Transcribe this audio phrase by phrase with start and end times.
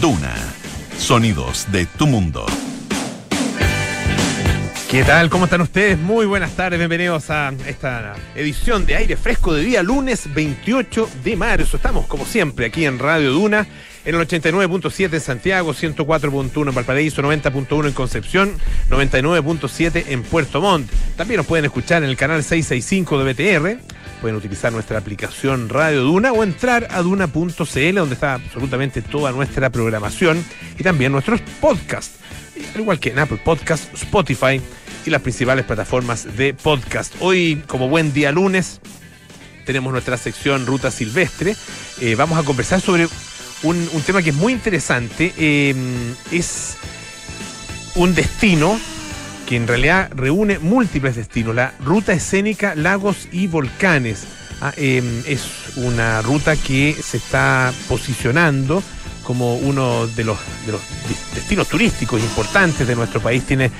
[0.00, 0.34] Duna.
[0.96, 2.46] Sonidos de tu mundo.
[4.88, 5.28] ¿Qué tal?
[5.28, 5.98] ¿Cómo están ustedes?
[5.98, 11.36] Muy buenas tardes, bienvenidos a esta edición de aire fresco de día lunes 28 de
[11.36, 11.76] marzo.
[11.76, 13.66] Estamos como siempre aquí en Radio Duna,
[14.04, 18.52] en el 89.7 en Santiago, 104.1 en Valparaíso, 90.1 en Concepción,
[18.88, 20.90] 99.7 en Puerto Montt.
[21.16, 23.97] También nos pueden escuchar en el canal 665 de BTR.
[24.20, 29.70] Pueden utilizar nuestra aplicación Radio Duna o entrar a duna.cl donde está absolutamente toda nuestra
[29.70, 30.44] programación
[30.78, 32.18] y también nuestros podcasts
[32.74, 34.60] al igual que en Apple Podcast, Spotify
[35.06, 37.14] y las principales plataformas de podcast.
[37.20, 38.80] Hoy, como buen día lunes,
[39.64, 41.56] tenemos nuestra sección Ruta Silvestre.
[42.00, 43.08] Eh, vamos a conversar sobre
[43.62, 45.32] un, tema que es muy interesante.
[45.36, 45.74] Eh,
[46.30, 46.76] es
[47.94, 48.78] un destino
[49.48, 54.26] que en realidad reúne múltiples destinos, la ruta escénica Lagos y Volcanes.
[54.60, 58.82] Ah, eh, es una ruta que se está posicionando
[59.24, 60.82] como uno de los, de los
[61.34, 63.42] destinos turísticos importantes de nuestro país.
[63.44, 63.70] Tiene,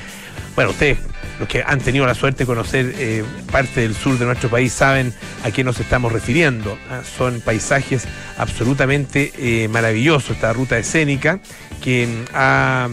[0.57, 1.01] bueno, ustedes,
[1.39, 4.73] los que han tenido la suerte de conocer eh, parte del sur de nuestro país,
[4.73, 5.13] saben
[5.45, 6.79] a qué nos estamos refiriendo.
[6.91, 7.03] ¿ah?
[7.05, 8.05] Son paisajes
[8.39, 11.41] absolutamente eh, maravillosos, esta ruta escénica
[11.85, 12.89] mm, ha,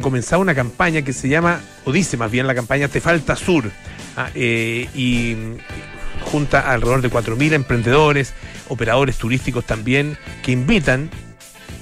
[0.00, 3.70] comenzado una campaña que se llama, o dice más bien la campaña Te Falta Sur.
[4.16, 4.30] ¿ah?
[4.34, 5.36] Eh, y
[6.30, 8.34] junta alrededor de 4.000 emprendedores,
[8.68, 11.10] operadores turísticos también, que invitan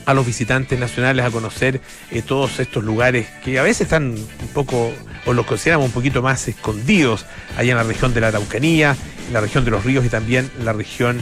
[0.06, 4.48] a los visitantes nacionales a conocer eh, todos estos lugares que a veces están un
[4.54, 4.92] poco,
[5.26, 7.26] o los consideramos un poquito más escondidos,
[7.56, 10.50] allá en la región de la Araucanía, en la región de los ríos y también
[10.62, 11.20] la región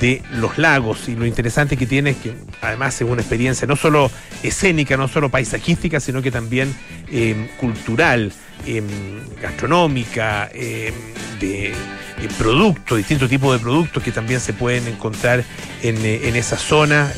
[0.00, 1.08] de los lagos.
[1.08, 4.10] Y lo interesante que tiene es que además es una experiencia no solo
[4.42, 6.74] escénica, no solo paisajística, sino que también
[7.10, 8.32] eh, cultural,
[8.66, 8.82] eh,
[9.40, 10.50] gastronómica,
[11.40, 11.74] de
[12.38, 15.44] productos, distintos tipos de productos que también se pueden encontrar
[15.82, 17.12] en, en esa zona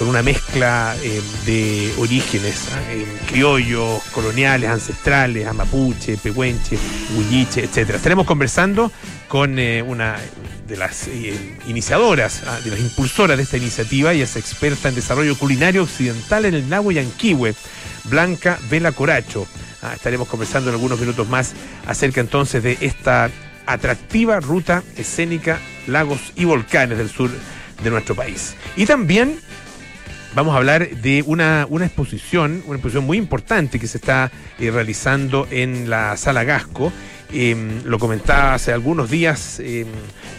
[0.00, 6.78] con una mezcla eh, de orígenes, eh, criollos, coloniales, ancestrales, amapuche, pehuenche,
[7.14, 7.96] huilliche, etc.
[7.96, 8.90] Estaremos conversando
[9.30, 10.16] con eh, una
[10.66, 11.08] de las
[11.68, 16.54] iniciadoras, de las impulsoras de esta iniciativa y es experta en desarrollo culinario occidental en
[16.54, 17.54] el Nahua Yanquihue,
[18.04, 19.46] Blanca Vela Coracho.
[19.82, 21.52] Ah, estaremos conversando en algunos minutos más
[21.86, 23.30] acerca entonces de esta
[23.66, 27.30] atractiva ruta escénica, lagos y volcanes del sur
[27.84, 28.56] de nuestro país.
[28.74, 29.38] Y también
[30.34, 34.72] vamos a hablar de una, una exposición, una exposición muy importante que se está eh,
[34.72, 36.92] realizando en la Sala Gasco.
[37.32, 39.86] Eh, lo comentaba hace algunos días eh,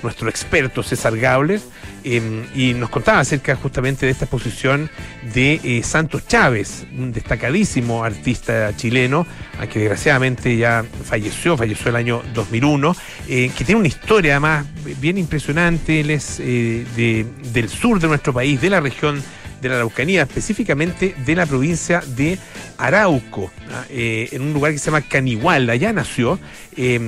[0.04, 1.62] nuestro experto César Gauler
[2.04, 4.90] y nos contaba acerca justamente de esta exposición
[5.36, 9.28] de Santos Chávez, un destacadísimo artista chileno,
[9.72, 12.96] que desgraciadamente ya falleció, falleció el año 2001,
[13.28, 14.66] que tiene una historia además
[15.00, 19.22] bien impresionante, él es de, del sur de nuestro país, de la región
[19.62, 22.38] de la Araucanía, específicamente de la provincia de
[22.78, 23.86] Arauco, ¿ah?
[23.90, 26.40] eh, en un lugar que se llama Canigual, allá nació
[26.76, 27.00] eh,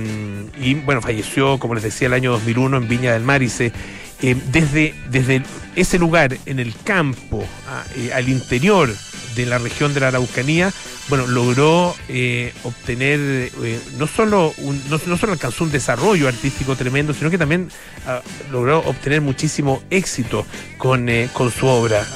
[0.60, 3.72] y bueno, falleció, como les decía, el año 2001 en Viña del Mar y se,
[4.22, 5.42] eh, desde, desde
[5.76, 7.84] ese lugar en el campo, ¿ah?
[7.96, 8.94] eh, al interior
[9.34, 10.72] de la región de la Araucanía,
[11.08, 14.54] bueno, logró eh, obtener, eh, no, solo
[14.88, 17.68] no, solo alcanzó un desarrollo artístico tremendo, sino que también
[18.06, 20.46] uh, logró obtener muchísimo éxito
[20.78, 22.06] con, eh, con su obra.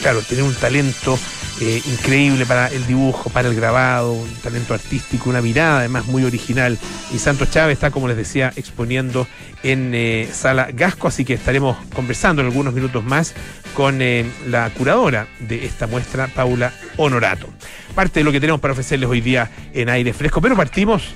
[0.00, 1.18] claro, tener un talento
[1.60, 6.76] increíble para el dibujo, para el grabado, un talento artístico, una mirada además muy original.
[7.12, 9.28] Y Santos Chávez está, como les decía, exponiendo
[9.62, 13.34] en Sala Gasco, así que estaremos conversando en algunos minutos más
[13.74, 14.00] con
[14.48, 17.48] la curadora de esta muestra, Paula Honorato
[17.92, 20.40] parte de lo que tenemos para ofrecerles hoy día en aire fresco.
[20.40, 21.14] Pero partimos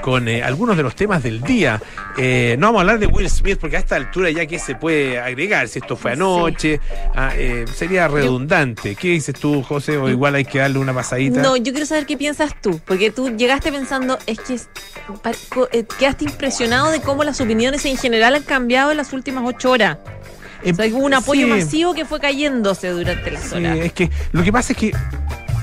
[0.00, 1.82] con eh, algunos de los temas del día.
[2.16, 4.74] Eh, no vamos a hablar de Will Smith porque a esta altura ya que se
[4.74, 6.80] puede agregar, si esto fue anoche,
[7.14, 8.94] ah, eh, sería redundante.
[8.94, 9.96] ¿Qué dices tú, José?
[9.98, 11.42] O igual hay que darle una pasadita.
[11.42, 14.56] No, yo quiero saber qué piensas tú, porque tú llegaste pensando, es que
[15.98, 19.98] quedaste impresionado de cómo las opiniones en general han cambiado en las últimas ocho horas.
[20.64, 21.52] O sea, hubo un apoyo sí.
[21.52, 23.78] masivo que fue cayéndose durante las Sí, horas.
[23.78, 24.92] es que lo que pasa es que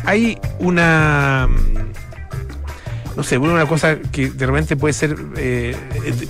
[0.05, 1.85] hay una mm,
[3.15, 5.75] no sé, una cosa que de repente puede ser eh,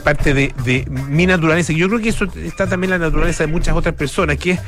[0.03, 1.73] parte de, de, mi naturaleza.
[1.73, 4.51] Y yo creo que eso está también en la naturaleza de muchas otras personas, que
[4.51, 4.59] es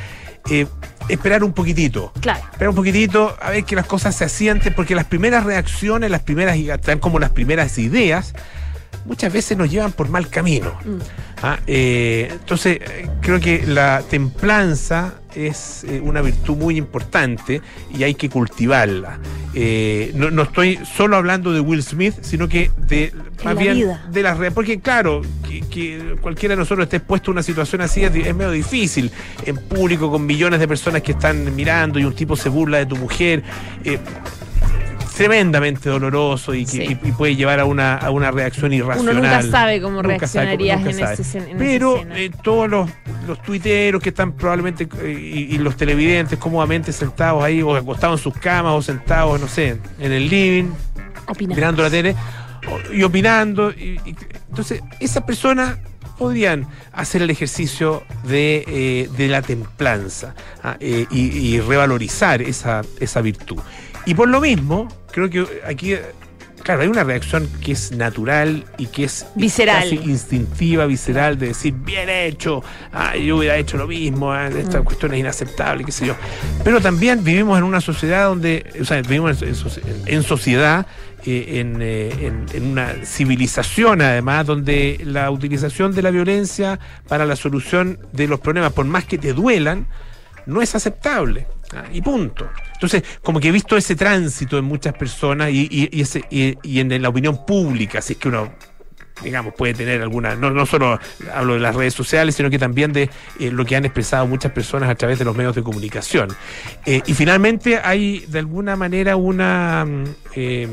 [0.50, 0.65] eh,
[1.09, 2.12] esperar un poquitito.
[2.19, 2.42] Claro.
[2.51, 6.21] Esperar un poquitito a ver que las cosas se asienten, porque las primeras reacciones, las
[6.21, 8.33] primeras, tan como las primeras ideas,
[9.07, 10.74] muchas veces nos llevan por mal camino.
[10.86, 10.98] Mm.
[11.42, 12.80] Ah, eh, entonces,
[13.21, 17.62] creo que la templanza es eh, una virtud muy importante
[17.95, 19.19] y hay que cultivarla.
[19.54, 23.13] Eh, no, no estoy solo hablando de Will Smith, sino que de
[23.44, 24.06] más la bien vida.
[24.12, 24.54] de las redes.
[24.54, 28.36] Porque claro, que, que cualquiera de nosotros esté expuesto a una situación así es, es
[28.36, 29.12] medio difícil.
[29.45, 32.88] En público, con millones de personas que están mirando y un tipo se burla de
[32.88, 33.44] tu mujer.
[35.18, 36.98] Tremendamente doloroso y, que, Sí.
[37.04, 39.18] y- y puede llevar a una, a una reacción irracional.
[39.18, 40.88] Uno nunca sabe cómo Nunca reaccionarías en,
[41.19, 42.90] ese en Pero eh, todos los,
[43.28, 45.12] los tuiteros que están probablemente eh,
[45.50, 49.48] y, y los televidentes cómodamente sentados ahí o acostados en sus camas o sentados, no
[49.48, 50.69] sé, en el living,
[51.40, 52.16] mirando la tele
[52.94, 53.72] y opinando.
[53.72, 54.00] y-
[54.50, 55.78] entonces, esas personas
[56.18, 60.34] podrían hacer el ejercicio de, eh, de la templanza
[60.64, 63.58] ah, y, y revalorizar esa, esa virtud.
[64.08, 64.88] Y por lo mismo,
[65.25, 65.96] creo que aquí,
[66.64, 69.84] claro, hay una reacción que es natural y que es Visceral.
[69.84, 74.81] casi instintiva, visceral, de decir, bien hecho, ah, yo hubiera hecho lo mismo, ah, esta
[74.81, 74.84] Mm.
[74.84, 76.16] cuestión es inaceptable, qué sé yo.
[76.64, 79.56] Pero también vivimos en una sociedad donde, o sea, vivimos en,
[80.06, 80.86] en sociedad,
[81.25, 87.25] eh, en, eh, en- en una civilización además, donde la utilización de la violencia para
[87.25, 89.88] la solución de los problemas, por más que te duelan,
[90.46, 91.48] no es aceptable.
[91.75, 92.50] Ah, Y punto.
[92.74, 97.02] Entonces, como que he visto ese tránsito en muchas personas y, y- ese, y- en
[97.02, 98.54] la opinión pública, si es que uno
[99.24, 101.00] digamos, puede tener alguna, no, no solo
[101.34, 103.10] hablo de las redes sociales, sino que también de
[103.40, 106.30] eh, lo que han expresado muchas personas a través de los medios de comunicación.
[106.86, 110.04] Eh, y finalmente hay de alguna manera una, mm,
[110.36, 110.68] eh,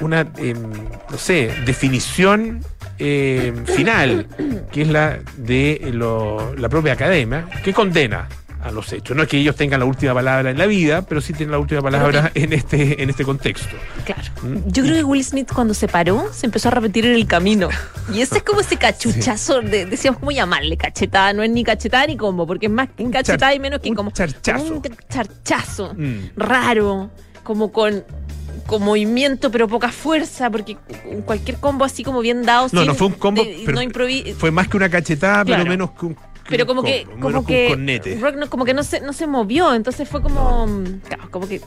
[0.00, 0.54] una, eh,
[1.10, 2.64] no sé, definición
[2.98, 4.26] eh, final,
[4.72, 8.28] que es la de lo- la propia academia, que condena
[8.62, 9.16] a los hechos.
[9.16, 11.58] No es que ellos tengan la última palabra en la vida, pero sí tienen la
[11.58, 13.74] última palabra en este, en este contexto.
[14.04, 14.22] Claro.
[14.42, 14.68] ¿Mm?
[14.70, 17.68] Yo creo que Will Smith cuando se paró se empezó a repetir en el camino.
[18.12, 22.06] Y ese es como ese cachuchazo, de, decíamos cómo llamarle, cachetada, no es ni cachetada
[22.06, 24.64] ni combo, porque es más que cachetada y menos que un como charchazo.
[24.74, 26.30] un charchazo Mm.
[26.36, 27.10] raro,
[27.42, 28.04] como con
[28.66, 30.76] con movimiento pero poca fuerza, porque
[31.26, 33.82] cualquier combo así como bien dado No, sin- no fue un combo, de- pero no
[33.82, 35.62] improvi- fue más que una cachetada, Claro.
[35.64, 36.16] pero menos que un.
[36.48, 38.18] Pero como que como que.
[38.20, 40.66] Rock no- como que no se no se movió entonces fue como
[41.06, 41.60] claro, como que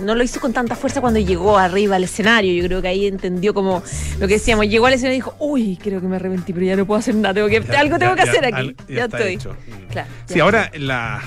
[0.00, 3.06] no lo hizo con tanta fuerza cuando llegó arriba al escenario yo creo que ahí
[3.06, 3.82] entendió como
[4.18, 6.76] lo que decíamos llegó al escenario y dijo uy creo que me arrepentí pero ya
[6.76, 9.04] no puedo hacer nada tengo que Ya- algo tengo ya- que hacer ya- aquí ya
[9.04, 9.56] estoy hecho.
[9.90, 11.20] Claro Sí, ahora la.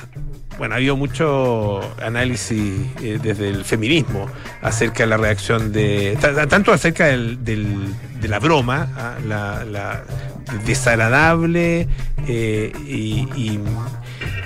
[0.57, 4.27] Bueno, ha habido mucho análisis eh, desde el feminismo
[4.61, 6.17] acerca de la reacción de.
[6.21, 10.03] ta- ta- tanto acerca del, de la broma, ah, la, la
[10.65, 11.87] desagradable
[12.27, 13.59] eh, y, y-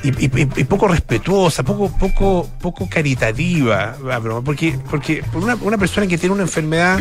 [0.04, 4.20] y- y- y poco respetuosa, poco, poco, poco caritativa la.
[4.20, 7.00] Porque, porque por una, una persona que tiene una enfermedad,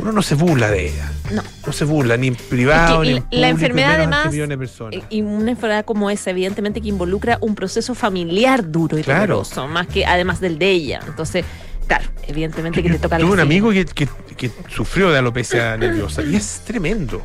[0.00, 1.12] uno no se burla de ella.
[1.32, 1.42] No.
[1.66, 4.58] No se burla, ni en privado, ni en la- la público, y enfermedad, además, de
[4.58, 4.94] personas.
[4.94, 9.20] Eh, Y una enfermedad como esa, evidentemente, que involucra un proceso familiar duro y Claro.
[9.34, 11.00] doloroso, más que además del de ella.
[11.06, 11.44] Entonces,
[11.86, 15.76] claro, evidentemente que te toca la Tuve un amigo que, que- que sufrió de alopecia
[15.76, 17.22] nerviosa y es tremendo.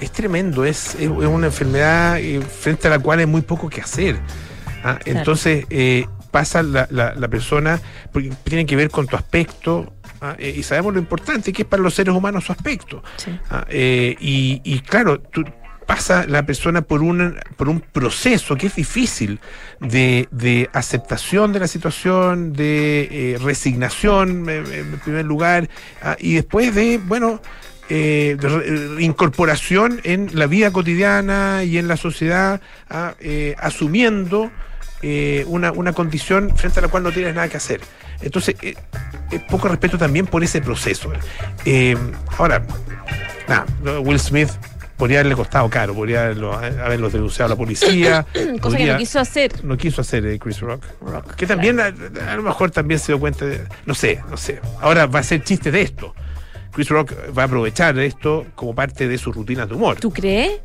[0.00, 3.68] Es tremendo, es, es- es una enfermedad eh, frente a la cual hay muy poco
[3.68, 4.16] que hacer.
[4.92, 7.80] Ah, Entonces eh, pasa la, la- la persona,
[8.12, 11.68] porque tiene que ver con tu aspecto, ah, eh, y sabemos lo importante que es
[11.68, 13.02] para los seres humanos su aspecto.
[13.16, 13.38] Sí.
[13.50, 15.44] Ah, eh, y, y claro, tú,
[15.86, 19.40] pasa la persona por un, por un proceso que es difícil
[19.80, 25.66] de, de aceptación de la situación, de eh, resignación en primer lugar,
[26.18, 27.40] y después de, bueno,
[27.88, 32.60] eh, de incorporación en la vida cotidiana y en la sociedad,
[33.20, 34.50] eh, asumiendo
[35.02, 37.80] eh, una, una condición frente a la cual no tienes nada que hacer.
[38.20, 38.74] Entonces, eh,
[39.30, 41.12] eh, poco respeto también por ese proceso.
[42.36, 42.62] Ahora,
[43.48, 43.66] nada,
[44.00, 44.50] Will Smith
[44.96, 48.26] podría haberle costado caro, podría haberlo, haberlo denunciado a la policía.
[48.60, 49.64] Cosa que no quiso hacer.
[49.64, 50.84] no quiso hacer Chris Rock.
[51.00, 53.64] Rock, Que también a, a lo mejor también se dio cuenta de.
[53.86, 54.60] No sé, no sé.
[54.80, 56.14] Ahora va a ser chiste de esto.
[56.78, 59.98] Chris Rock va a aprovechar esto como parte de sus rutinas de humor.
[59.98, 60.60] ¿Tú crees?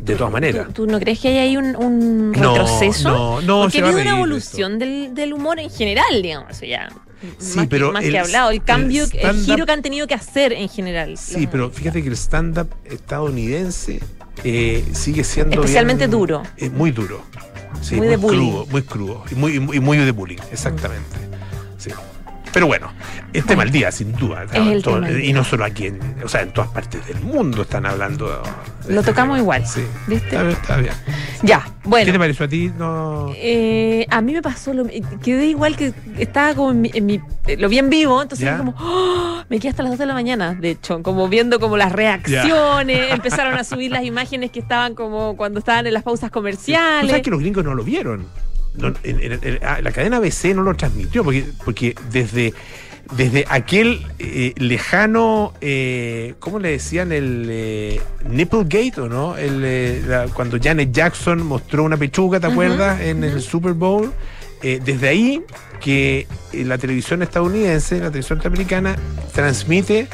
[0.00, 0.68] de todas maneras.
[0.68, 3.10] ¿Tú, tú no crees que hay ahí un, un No, retroceso?
[3.10, 6.58] no, no, Porque se ha una evolución del, del humor en general, digamos.
[6.60, 6.88] Ya.
[7.38, 8.50] Sí, más pero que, más el- que hablado.
[8.50, 11.18] El cambio, el giro que han tenido que hacer en general.
[11.18, 14.00] Sí, pero fíjate que el stand-up estadounidense
[14.44, 15.54] eh, sigue siendo.
[15.56, 16.42] Especialmente bien- duro.
[16.56, 17.20] Es muy duro.
[17.82, 18.50] Sí, Muy muy, de bullying.
[18.52, 19.24] crudo, muy crudo.
[19.30, 21.16] Y muy, y muy, y muy de bullying, exactamente.
[21.76, 21.90] Sí.
[22.52, 22.92] Pero bueno,
[23.32, 24.46] es tema del día, sin duda.
[24.82, 28.28] Todo- y no solo aquí, en, o sea, en todas partes del mundo están hablando.
[28.28, 29.38] de Lo este tocamos tema.
[29.38, 29.82] igual, Sí.
[30.06, 30.26] ¿viste?
[30.28, 30.94] Está bien, está bien.
[31.42, 32.12] Ya, ¿Qué bueno.
[32.12, 32.72] te pareció a ti?
[32.76, 33.32] No.
[33.36, 34.86] Eh, a mí me pasó lo
[35.22, 37.20] quedé igual que estaba como en mi, en mi-
[37.58, 38.56] lo vi en vivo, entonces Ya.
[38.58, 39.42] como ¡oh!
[39.48, 43.12] me quedé hasta las 2 de la mañana, de hecho, como viendo como las reacciones,
[43.12, 47.10] empezaron a subir las imágenes que estaban como cuando estaban en las pausas ¿Tú comerciales.
[47.10, 48.26] sabes que los gringos no lo vieron?
[48.78, 52.54] No, en- en- en- ah, la cadena ABC no lo transmitió, porque, porque desde,
[53.16, 57.12] desde aquel eh, lejano, eh, ¿cómo le decían?
[57.12, 59.36] El eh, Nipplegate, ¿o no?
[59.36, 63.00] El, la- cuando Janet Jackson mostró una pechuga, ¿te acuerdas?
[63.00, 64.12] En el Super Bowl.
[64.60, 65.40] Desde ahí
[65.80, 68.96] que la televisión estadounidense, la televisión norteamericana,
[69.32, 70.08] transmite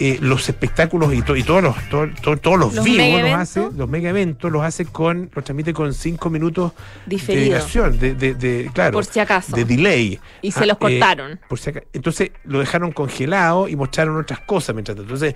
[0.00, 3.32] eh, los espectáculos y, to- y todos los, to- to- todos los, Los vivos los
[3.32, 6.72] hace, los mega eventos los hace con, los transmite con cinco minutos
[7.06, 9.56] de dilación, de, de, de- claro, Por si acaso.
[9.56, 10.20] de delay.
[10.42, 11.40] Y se Ah, los eh, cortaron.
[11.48, 15.02] por si aca- Entonces lo dejaron congelado y mostraron otras cosas mientras tanto.
[15.14, 15.34] Entonces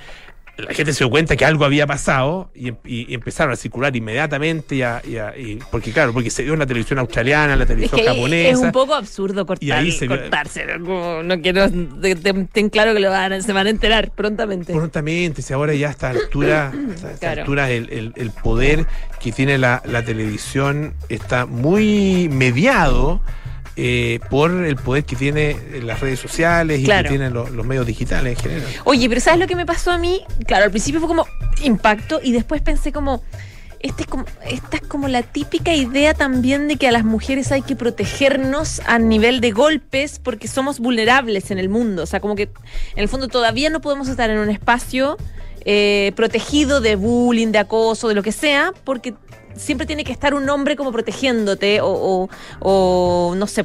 [0.59, 3.97] la gente se dio cuenta que algo había pasado y, em- y- empezaron a circular
[3.97, 7.55] inmediatamente y a- y a- y- porque claro, porque se dio en la televisión australiana,
[7.55, 8.49] en la Es televisión que japonesa.
[8.51, 10.67] es un poco absurdo cortar, Y ahí se cortarse.
[10.79, 11.23] ¿no?
[11.43, 11.71] Quiero.
[11.71, 14.73] te- te- Ten claro que lo van se van a enterar prontamente.
[14.75, 17.41] prontamente, si ahora ya a esta altura, a esta Claro.
[17.43, 18.87] altura el, el- el poder
[19.21, 23.21] que tiene la, la televisión está muy mediado
[23.77, 27.05] eh, por el poder que tiene las redes sociales y Claro.
[27.05, 28.69] que tienen los, los medios digitales en general.
[28.85, 30.23] Oye, pero ¿sabes lo que me pasó a mí?
[30.47, 31.27] Claro, al principio fue como
[31.63, 33.23] impacto y después pensé como.
[33.81, 37.51] Este es como, esta es como la típica idea también de que a las mujeres
[37.51, 42.05] hay que protegernos a nivel de golpes porque somos vulnerables en el mundo.
[42.05, 42.51] O sea, como que en
[43.03, 45.17] el fondo todavía no podemos estar en un espacio
[45.65, 49.15] eh, protegido de bullying, de acoso, de lo que sea, porque
[49.57, 52.29] siempre tiene que estar un hombre como protegiéndote o,
[52.61, 53.65] o- no sé,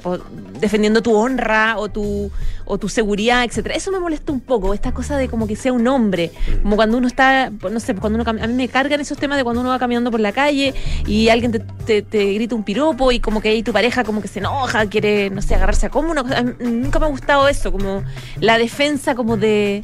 [0.59, 2.31] defendiendo tu honra o tu,
[2.65, 3.75] o tu seguridad, etcétera.
[3.75, 6.31] Eso me molesta un poco, esta cosa de como que sea un hombre,
[6.63, 9.43] como cuando uno está, no sé, cuando uno a mí me cargan esos temas de
[9.43, 10.73] cuando uno va caminando por la calle
[11.05, 14.21] y alguien te, te- te grita un piropo y como que ahí tu pareja como
[14.21, 16.41] que se enoja, quiere, no sé, agarrarse a como una cosa.
[16.59, 18.03] Nunca me ha gustado eso, como
[18.39, 19.83] la defensa como de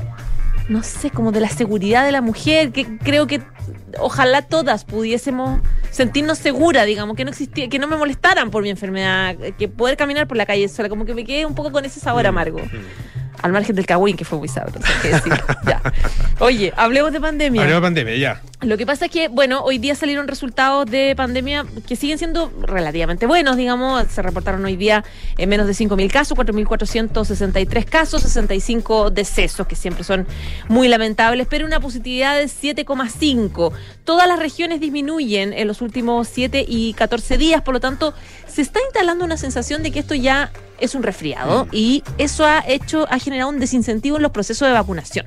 [0.69, 3.41] no sé, como de la seguridad de la mujer, que creo que
[3.99, 8.69] ojalá todas pudiésemos sentirnos seguras, digamos, que no existía, que no me molestaran por mi
[8.69, 11.85] enfermedad, que poder caminar por la calle sola, como que me quedé un poco con
[11.85, 12.59] ese sabor amargo.
[13.43, 15.33] Al margen del cagüín, que fue muy sabroso, hay que decir.
[15.67, 15.81] ya.
[16.39, 17.61] Oye, hablemos de pandemia.
[17.61, 18.41] Hablemos de pandemia, ya.
[18.61, 22.51] Lo que pasa es que, bueno, hoy día salieron resultados de pandemia que siguen siendo
[22.61, 24.07] relativamente buenos, digamos.
[24.07, 25.03] Se reportaron hoy día
[25.37, 30.25] en menos de 5.000 casos, 4.463 casos, 65 decesos, que siempre son
[30.69, 33.73] muy lamentables, pero una positividad de 7,5.
[34.05, 38.13] Todas las regiones disminuyen en los últimos 7 y 14 días, por lo tanto,
[38.47, 40.51] se está instalando una sensación de que esto ya
[40.83, 44.73] es un resfriado y eso ha hecho, ha generado un desincentivo en los procesos de
[44.73, 45.25] vacunación,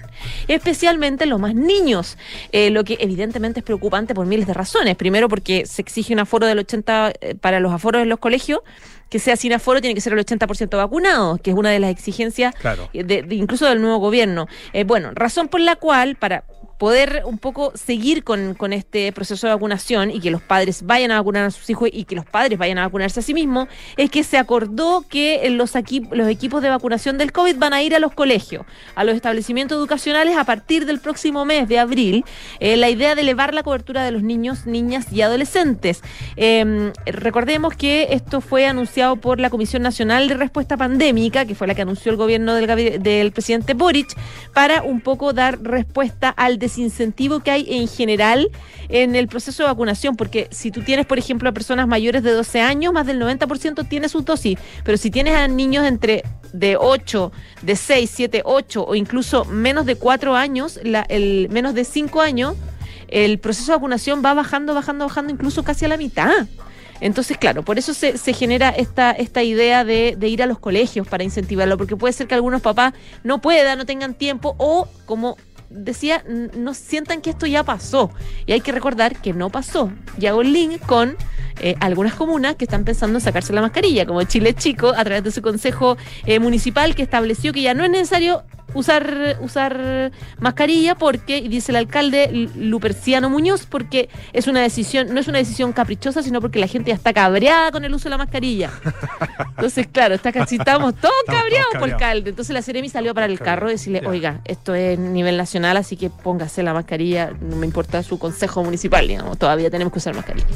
[0.49, 2.17] especialmente en los más niños,
[2.53, 4.97] eh, lo que evidentemente es preocupante por miles de razones.
[4.97, 8.61] Primero porque se exige un aforo del 80 eh, para los aforos en los colegios,
[9.09, 11.91] que sea sin aforo tiene que ser el 80% vacunado, que es una de las
[11.91, 12.89] exigencias Claro.
[12.93, 14.49] eh, de- de- incluso del nuevo gobierno.
[14.73, 16.45] Eh, bueno, razón por la cual, para
[16.79, 21.11] poder un poco seguir con, con este proceso de vacunación y que los padres vayan
[21.11, 23.69] a vacunar a sus hijos y que los padres vayan a vacunarse a sí mismos,
[23.97, 27.83] es que se acordó que los, equi- los equipos de vacunación del COVID van a
[27.83, 32.25] ir a los colegios, a los establecimientos educacionales a partir del próximo mes de abril.
[32.61, 36.03] Eh, la idea de elevar la cobertura de los niños, niñas y adolescentes.
[36.37, 41.67] Eh, recordemos que esto fue anunciado por la Comisión Nacional de Respuesta Pandémica, que fue
[41.67, 44.09] la que anunció el gobierno del, del presidente Boric,
[44.53, 48.51] para un poco dar respuesta al desincentivo que hay en general
[48.89, 52.33] en el proceso de vacunación, porque si tú tienes, por ejemplo, a personas mayores de
[52.33, 56.77] 12 años, más del 90% tiene sus dosis, pero si tienes a niños entre de
[56.77, 57.33] 8,
[57.63, 62.55] de 6, 7, 8 o incluso menos de 4 años, el menos de 5 años,
[63.09, 66.47] el proceso de vacunación va bajando, bajando, bajando, incluso casi a la mitad.
[67.01, 70.59] Entonces, claro, por eso se, se genera esta, esta idea de, de ir a los
[70.59, 74.89] colegios para incentivarlo, porque puede ser que algunos papás no puedan, no tengan tiempo o,
[75.05, 75.37] como
[75.77, 78.11] decía, no sientan que esto ya pasó.
[78.47, 79.91] Y hay que recordar que no pasó.
[80.19, 81.17] Y hago el link con
[81.61, 85.25] eh, algunas comunas que están pensando en sacarse la mascarilla, como Chile Chico, a través
[85.25, 90.95] de su consejo eh, municipal que estableció que ya no es necesario usar, usar mascarilla
[90.95, 95.73] porque, y dice el alcalde Luperciano Muñoz, porque es una decisión, no es una decisión
[95.73, 98.71] caprichosa, sino porque la gente ya está cabreada con el uso de la mascarilla.
[99.57, 102.31] Entonces, claro, está casi estamos todos cabreados por el alcalde.
[102.31, 105.97] Entonces la Ceremi salió para el carro y decirle, oiga, esto es nivel nacional, así
[105.97, 110.15] que póngase la mascarilla, no me importa su consejo municipal, digamos, todavía tenemos que usar
[110.15, 110.47] mascarilla.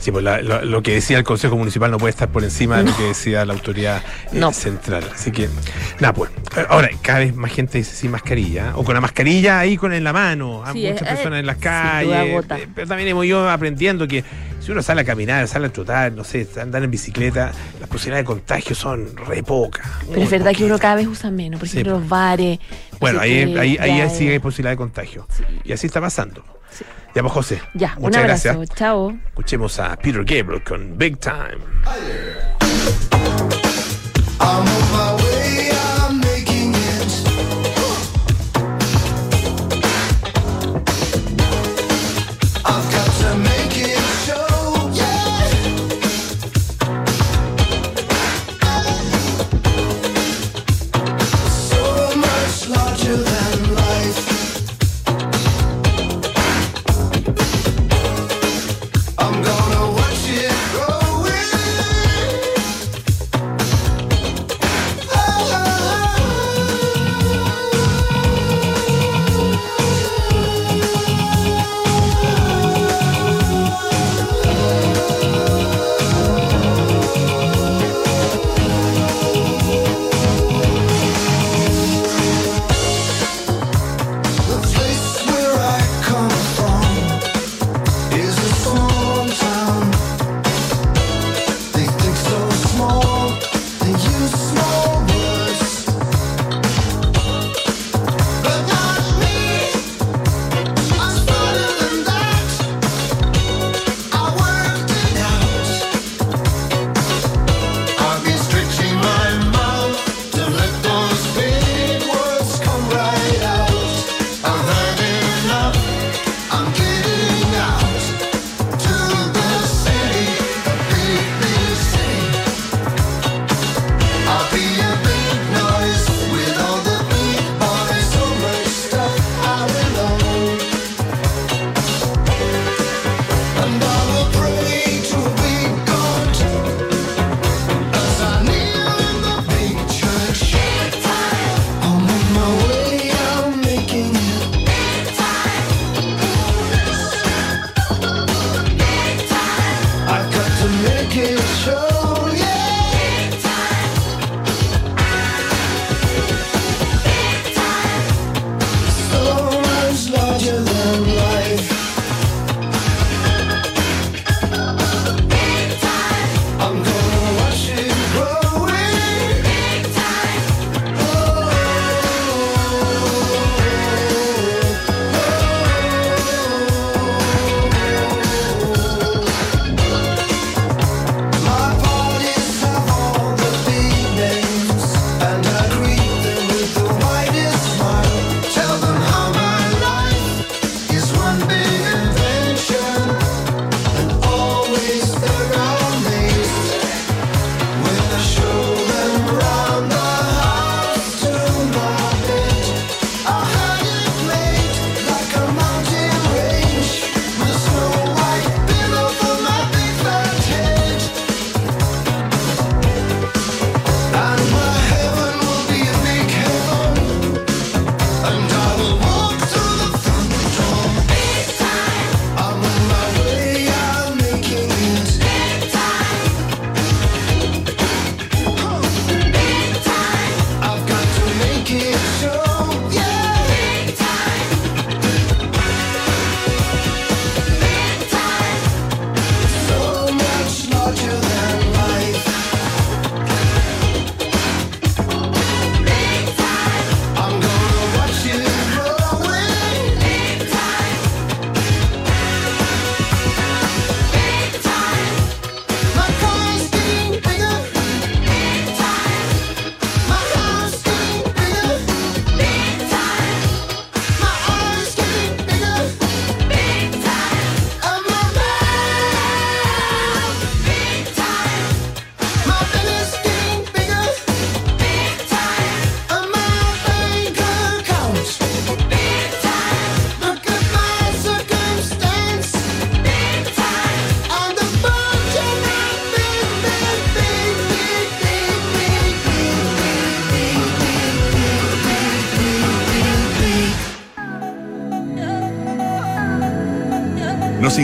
[0.00, 2.78] Sí, pues la- lo, lo que decía el Consejo Municipal no puede estar por encima
[2.78, 4.52] de lo que decía la autoridad eh, No.
[4.52, 5.04] central.
[5.14, 5.48] Así que,
[6.00, 6.28] nada, pues.
[6.68, 10.02] Ahora, cada vez más gente dice sin mascarilla, o con la mascarilla ahí con en
[10.02, 12.44] la mano, a Sí, muchas eh, personas en las duda calles.
[12.50, 14.24] eh, Pero también hemos ido aprendiendo que
[14.62, 17.50] si uno sale a caminar, sale a trotar, no sé, andar en bicicleta,
[17.80, 19.84] las posibilidades de contagio son re pocas.
[20.08, 22.60] Pero es verdad que uno cada vez usa menos, por ejemplo, los bares.
[23.00, 24.40] Bueno, ahí, ahí, ahí, sí hay eh.
[24.40, 25.26] posibilidad de contagio.
[25.64, 26.44] Y así está pasando.
[27.12, 27.60] Ya, pues José.
[27.74, 28.48] Ya, muchas un abrazo.
[28.54, 28.78] gracias.
[28.78, 29.18] Chao.
[29.26, 31.58] Escuchemos a Peter Gabriel con Big Time.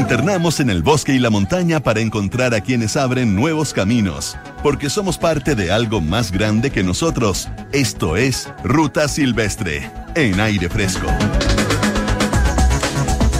[0.08, 4.38] Nos internamos en el bosque y la montaña para encontrar a quienes abren nuevos caminos,
[4.62, 7.46] porque somos parte de algo más grande que nosotros.
[7.72, 11.06] Esto es Ruta Silvestre, en aire fresco.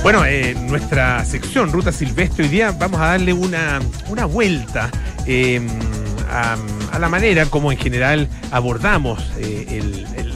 [0.03, 4.91] Bueno, eh, nuestra sección Ruta Silvestre hoy día vamos a darle una, una vuelta
[5.25, 5.67] eh,
[6.31, 9.81] a, la manera como en general abordamos eh,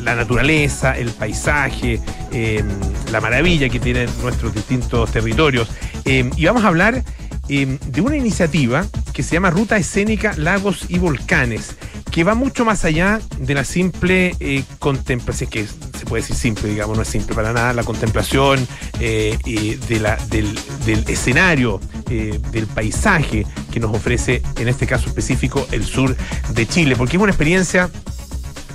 [0.03, 2.01] la naturaleza, el paisaje,
[2.33, 2.65] eh,
[3.11, 5.69] la maravilla que tienen nuestros distintos territorios.
[6.13, 7.03] Eh, y vamos a hablar
[7.49, 11.77] eh, de una iniciativa que se llama Ruta Escénica Lagos y Volcanes,
[12.11, 16.69] que va mucho más allá de la simple eh, contemplación, que se puede decir simple,
[16.69, 18.69] digamos, no es simple para nada, la contemplación
[19.01, 19.39] eh,
[19.89, 20.55] de la, del,
[21.09, 26.15] escenario, eh, del paisaje que nos ofrece, en este caso específico, el sur
[26.53, 27.89] de Chile, porque es una experiencia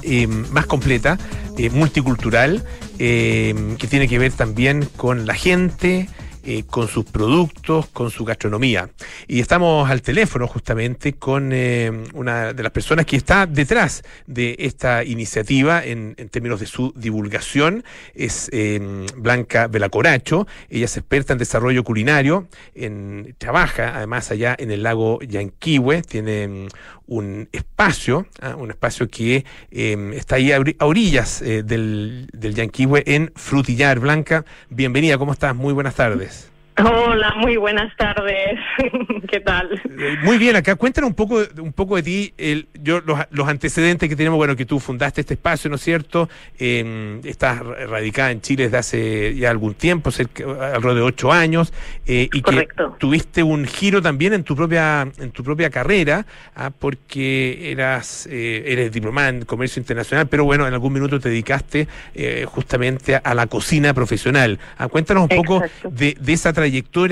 [0.01, 1.19] eh, más completa,
[1.55, 2.63] eh, multicultural,
[2.97, 6.09] que tiene que ver también con la gente,
[6.47, 8.89] eh, con sus productos, con su gastronomía.
[9.27, 14.55] Y estamos al teléfono justamente con eh, una de las personas que está detrás de
[14.57, 17.83] esta iniciativa en, términos de su divulgación.
[18.15, 18.79] Es eh,
[19.17, 20.47] Blanca Velacoracho.
[20.69, 22.47] Ella es experta en desarrollo culinario.
[22.75, 26.01] En, trabaja además allá en el lago Yanquihue.
[26.01, 26.67] Tiene mm,
[27.07, 33.03] un espacio, ah, un espacio que eh, está ahí a orillas eh, del, del Yanquihue
[33.05, 33.99] en Frutillar.
[33.99, 35.55] Blanca, bienvenida, ¿cómo estás?
[35.55, 36.36] Muy buenas tardes.
[36.79, 38.59] Hola, muy buenas tardes.
[39.31, 39.81] ¿Qué tal?
[39.99, 43.47] Eh, Muy bien, acá cuéntanos un poco, un poco de ti, el, yo, los, los
[43.47, 46.29] antecedentes que tenemos, bueno, que tú fundaste este espacio, ¿no es cierto?
[46.59, 51.31] Eh, estás ra- radicada en Chile desde hace ya algún tiempo, cerca, alrededor de ocho
[51.31, 51.73] años,
[52.05, 52.93] eh, y Correcto.
[52.93, 58.27] que tuviste un giro también en tu propia, en tu propia carrera, ah, porque eras,
[58.31, 63.15] eh, eres diplomada en comercio internacional, pero bueno, en algún minuto te dedicaste eh, justamente
[63.15, 64.59] a, a la cocina profesional.
[64.77, 66.66] Ah, cuéntanos un poco de, de esa trayectoria,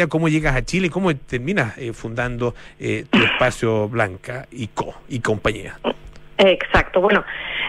[0.07, 5.19] cómo llegas a Chile, cómo terminas eh, fundando eh, tu espacio Blanca y Co y
[5.19, 5.79] compañía.
[6.37, 6.99] Exacto.
[6.99, 7.23] Bueno,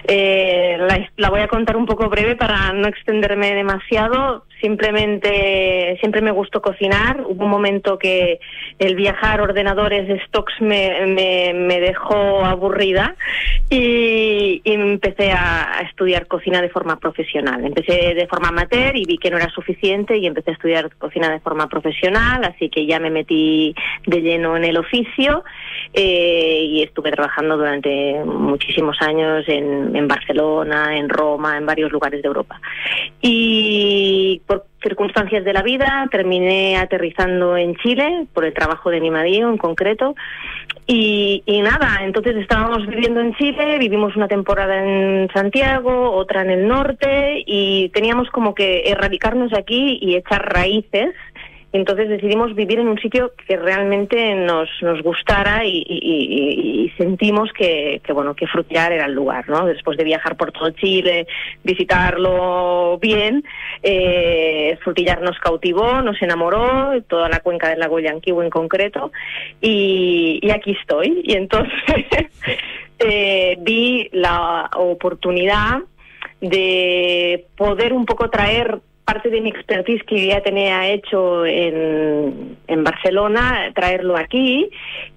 [0.08, 0.76] eh,
[1.16, 4.44] la, voy a contar un poco breve para no extenderme demasiado.
[4.60, 7.20] Simplemente, siempre me gustó cocinar.
[7.26, 8.40] Hubo un momento que
[8.78, 13.14] el viajar ordenadores de stocks me, dejó aburrida
[13.70, 17.64] y, empecé a, estudiar cocina de forma profesional.
[17.64, 21.30] Empecé de forma amateur y vi que no era suficiente y empecé a estudiar cocina
[21.30, 23.74] de forma profesional, así que ya me metí
[24.06, 25.44] de lleno en el oficio
[25.92, 28.24] eh, y estuve trabajando durante
[28.56, 32.58] muchísimos años en, en Barcelona, en Roma, en varios lugares de Europa.
[33.20, 39.10] Y por circunstancias de la vida terminé aterrizando en Chile por el trabajo de mi
[39.10, 40.14] marido en concreto.
[40.86, 46.50] Y, y nada, entonces estábamos viviendo en Chile, vivimos una temporada en Santiago, otra en
[46.50, 51.14] el norte y teníamos como que erradicarnos aquí y echar raíces.
[51.72, 56.90] Entonces decidimos vivir en un sitio que realmente nos, nos gustara y, y- y- y
[56.96, 59.66] sentimos que, que, bueno que Frutillar era el lugar, ¿no?
[59.66, 61.26] Después de viajar por todo Chile,
[61.64, 63.44] visitarlo bien,
[63.82, 69.12] eh, Frutillar nos cautivó, nos enamoró, toda la cuenca del lago Yanquihue en concreto,
[69.60, 71.20] y, y aquí estoy.
[71.24, 71.72] Y entonces
[73.00, 75.80] eh, vi la oportunidad
[76.40, 82.84] de poder un poco traer parte de mi expertise que ya tenía hecho en, en
[82.84, 84.68] Barcelona, traerlo aquí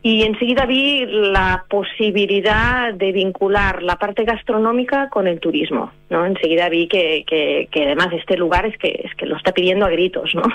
[0.04, 6.24] y enseguida vi la posibilidad de vincular la parte gastronómica con el turismo, ¿no?
[6.26, 9.86] Enseguida vi que, que, que además este lugar es que, es que lo está pidiendo
[9.86, 10.44] a gritos, ¿no?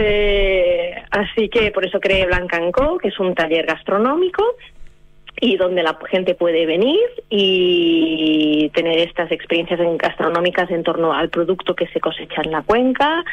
[0.00, 4.44] Eh, así que por eso creé Blanca Co, que es un taller gastronómico
[5.40, 6.98] y donde la gente puede venir
[7.30, 12.62] y tener estas experiencias en- gastronómicas en torno al producto que se cosecha en la
[12.62, 13.24] cuenca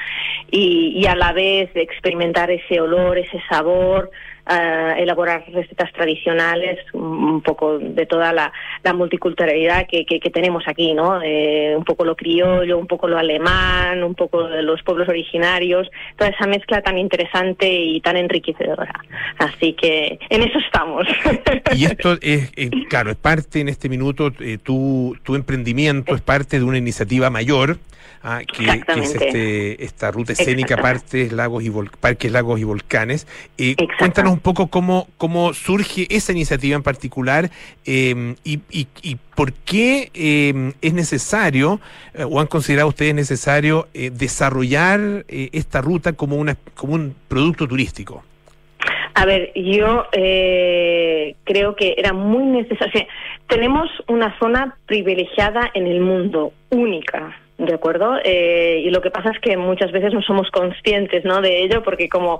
[0.52, 4.12] y a la vez experimentar ese olor, ese sabor,
[4.46, 8.52] ah, elaborar recetas tradicionales, un poco de toda la,
[8.84, 11.22] la multiculturalidad que, que- que tenemos aquí, ¿no?
[11.24, 15.90] Eh, un poco lo criollo, un poco lo alemán, un poco de los pueblos originarios,
[16.18, 18.94] toda esa mezcla tan interesante y tan enriquecedora.
[19.38, 21.08] Así que en eso estamos.
[21.76, 26.22] Y esto es, eh, claro, es parte en este minuto, eh, tu, tu emprendimiento es
[26.22, 27.78] parte de una iniciativa mayor,
[28.24, 30.78] ah, que, que es este, esta ruta escénica.
[30.78, 33.28] Parques, Lagos y, Vol- Parques, Lagos y Volcanes.
[33.58, 37.50] Eh, cuéntanos un poco cómo, cómo surge esa iniciativa en particular
[37.86, 41.80] eh, y, y- y por qué eh, es necesario,
[42.14, 47.16] eh, o han considerado ustedes necesario, eh, desarrollar eh, esta ruta como, una, como un
[47.28, 48.24] producto turístico.
[49.18, 53.08] A ver, yo eh, creo que era muy necesario.
[53.48, 58.18] tenemos una zona privilegiada en el mundo, única, ¿de acuerdo?
[58.24, 61.42] Eh, y lo que pasa es que muchas veces no somos conscientes ¿no?
[61.42, 62.40] de ello porque como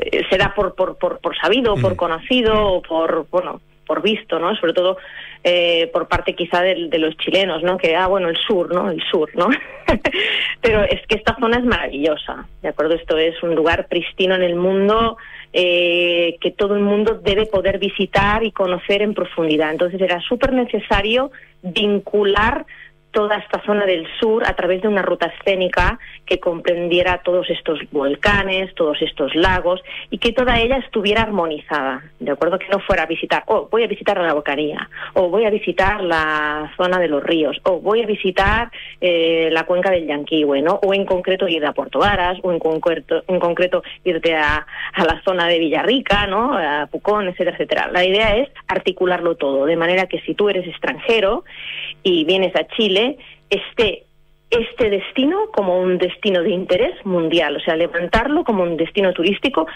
[0.00, 4.38] eh, se da por, por, por, por sabido, por conocido o por, bueno, por visto,
[4.38, 4.54] ¿no?
[4.56, 4.98] Sobre todo
[5.44, 7.78] eh, por parte quizá de, de, los chilenos, ¿no?
[7.78, 8.90] Que, ah, bueno, el sur, ¿no?
[8.90, 9.48] El sur, ¿no?
[10.60, 12.94] Pero es que esta zona es maravillosa, ¿de acuerdo?
[12.94, 15.16] Esto es un lugar pristino en el mundo
[15.52, 19.70] eh, que todo el mundo debe poder visitar y conocer en profundidad.
[19.70, 21.30] Entonces era súper necesario
[21.62, 22.66] vincular
[23.16, 27.80] toda esta zona del sur a través de una ruta escénica que comprendiera todos estos
[27.90, 32.58] volcanes, todos estos lagos y que toda ella estuviera armonizada, ¿de acuerdo?
[32.58, 36.02] Que no fuera a visitar, oh, voy a visitar la bocanía, o voy a visitar
[36.02, 40.78] la zona de los ríos, o voy a visitar eh, la cuenca del Yanquihue, ¿no?
[40.82, 45.04] O en concreto ir a Puerto Varas, o en concreto, en concreto irte a, a
[45.06, 46.52] la zona de Villarrica, ¿no?
[46.52, 47.88] A Pucón, etcétera, etcétera.
[47.90, 51.44] La idea es articularlo todo, de manera que si tú eres extranjero
[52.06, 53.18] y vienes a Chile,
[53.50, 54.04] esté
[54.48, 59.66] este destino como un destino de interés mundial, o sea, levantarlo como un destino turístico,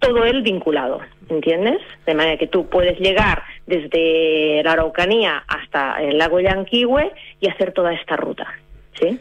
[0.00, 1.78] todo él vinculado, ¿entiendes?
[2.04, 7.70] De manera que tú puedes llegar desde la Araucanía hasta el lago Yanquihue y hacer
[7.70, 8.52] toda esta ruta,
[8.98, 9.16] ¿sí?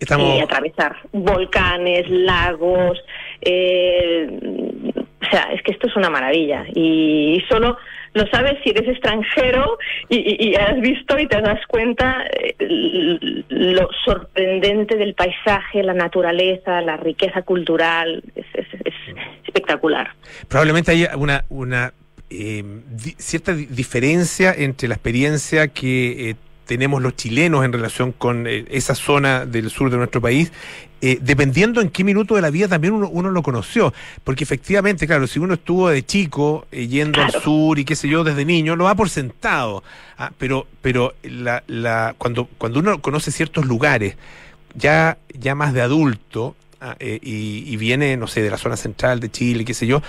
[0.00, 0.38] Estamos...
[0.38, 2.98] Y atravesar volcanes, lagos,
[3.42, 4.28] eh,
[5.22, 7.76] o sea, es que esto es una maravilla y solo
[8.14, 12.54] lo sabes si eres extranjero y, has visto y te das cuenta eh,
[13.48, 18.94] lo sorprendente del paisaje, la naturaleza, la riqueza cultural, es, es, es
[19.44, 20.10] espectacular.
[20.48, 21.92] Probablemente hay una, una
[22.30, 22.62] eh,
[23.18, 26.30] cierta diferencia entre la experiencia que...
[26.30, 26.34] Eh,
[26.66, 30.52] tenemos los chilenos en relación con eh, esa zona del sur de nuestro país,
[31.04, 33.92] eh, dependiendo en qué minuto de la vida también uno, uno, lo conoció.
[34.22, 37.32] Porque efectivamente, claro, si uno estuvo de chico eh, yendo claro.
[37.34, 39.82] al sur y qué sé yo, desde niño, lo va por sentado.
[40.16, 44.16] Ah, pero pero la, la, cuando, cuando uno conoce ciertos lugares,
[44.74, 49.18] ya, ya más de adulto, ah, y, y viene, no sé, de la zona central
[49.18, 50.02] de Chile, qué sé yo,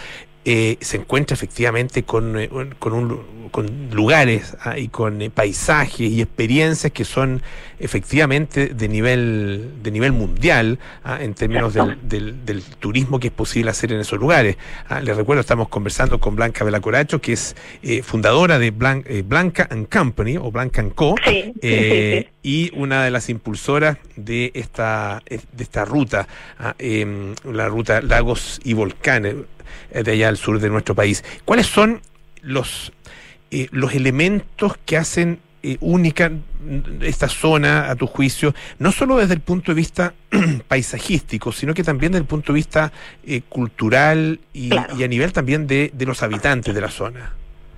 [0.45, 6.11] eh, se encuentra efectivamente con, eh, con, un, con lugares ah, y con eh, paisajes
[6.11, 7.41] y experiencias que son
[7.79, 13.33] efectivamente de nivel de nivel mundial ah, en términos del, del, del, turismo que es
[13.33, 14.57] posible hacer en esos lugares.
[14.89, 19.67] Ah, les recuerdo, estamos conversando con Blanca Velacoracho, que es eh, fundadora de Blan Blanca
[19.69, 21.15] and Company o Blanca and Co.
[21.23, 26.27] Sí, sí, sí, y una de las impulsoras de esta, de esta ruta,
[26.79, 29.35] em, la ruta Lagos y Volcanes
[29.91, 31.23] de allá al sur de nuestro país.
[31.45, 32.01] ¿Cuáles son
[32.43, 32.91] los,
[33.51, 36.31] eh, los elementos que hacen eh, única
[37.01, 40.13] esta zona, a tu juicio, no solo desde el punto de vista
[40.67, 42.91] paisajístico, sino que también desde el punto de vista
[43.25, 44.97] eh, cultural y, claro.
[44.97, 47.33] y, a nivel también de, de los habitantes de la zona?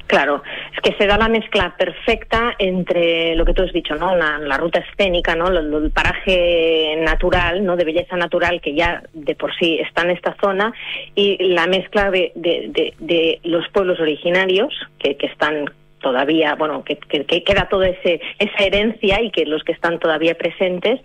[0.07, 4.15] Claro, es que se da la mezcla perfecta entre lo que tú has dicho, ¿no?
[4.15, 5.47] La, ruta escénica, ¿no?
[5.47, 7.75] El paraje natural, ¿no?
[7.75, 10.73] De belleza natural que ya de por sí está en esta zona
[11.15, 15.65] y la mezcla de, de, de, de los pueblos originarios que, que están
[16.05, 20.35] todavía, bueno, que, que, que, queda toda esa herencia y que los que están todavía
[20.35, 21.01] presentes,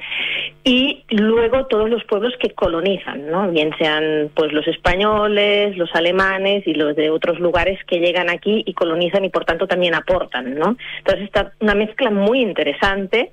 [0.63, 3.51] y luego todos los pueblos que colonizan, ¿no?
[3.51, 8.63] Bien sean pues los españoles, los alemanes y los de otros lugares que llegan aquí
[8.67, 10.77] y colonizan y por tanto también aportan, ¿no?
[10.99, 13.31] Entonces está una mezcla muy interesante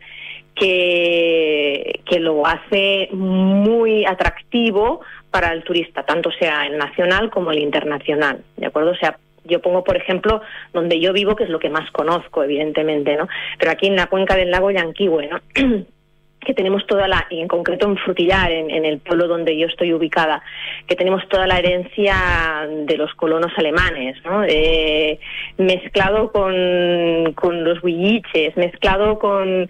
[0.56, 5.02] que, que lo hace muy atractivo
[5.32, 8.92] para el turista, tanto sea el nacional como el internacional, ¿de acuerdo?
[8.92, 10.42] O sea, yo pongo, por ejemplo,
[10.74, 13.28] donde yo vivo, que es lo que más conozco, evidentemente, ¿no?
[13.58, 15.40] Pero aquí en la cuenca del lago Yanquihue, ¿no?
[16.40, 19.94] que tenemos toda la, y en concreto en Frutillar, en, el pueblo donde yo estoy
[19.94, 20.42] ubicada,
[20.88, 24.44] que tenemos toda la herencia de los colonos alemanes, ¿no?
[24.48, 25.20] Eh,
[25.58, 29.68] mezclado con, con los huilliches, mezclado con,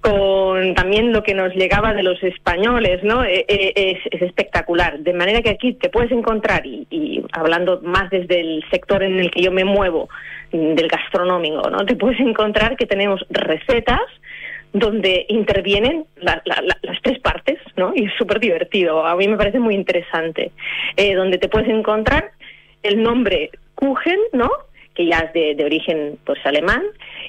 [0.00, 3.22] con también lo que nos llegaba de los españoles, ¿no?
[3.24, 4.98] Eh, eh, es, es, espectacular.
[4.98, 9.18] De manera que aquí te puedes encontrar, y, y, hablando más desde el sector en
[9.18, 10.08] el que yo me muevo,
[10.52, 11.84] del gastronómico, ¿no?
[11.84, 14.00] Te puedes encontrar que tenemos recetas
[14.78, 17.92] donde intervienen la, la, la, las tres partes, ¿no?
[17.94, 20.52] Y es súper divertido, a mí me parece muy interesante.
[20.96, 22.32] Eh, donde te puedes encontrar
[22.82, 24.50] el nombre Kuchen, ¿no?
[24.94, 26.82] Que ya es de, origen pues alemán,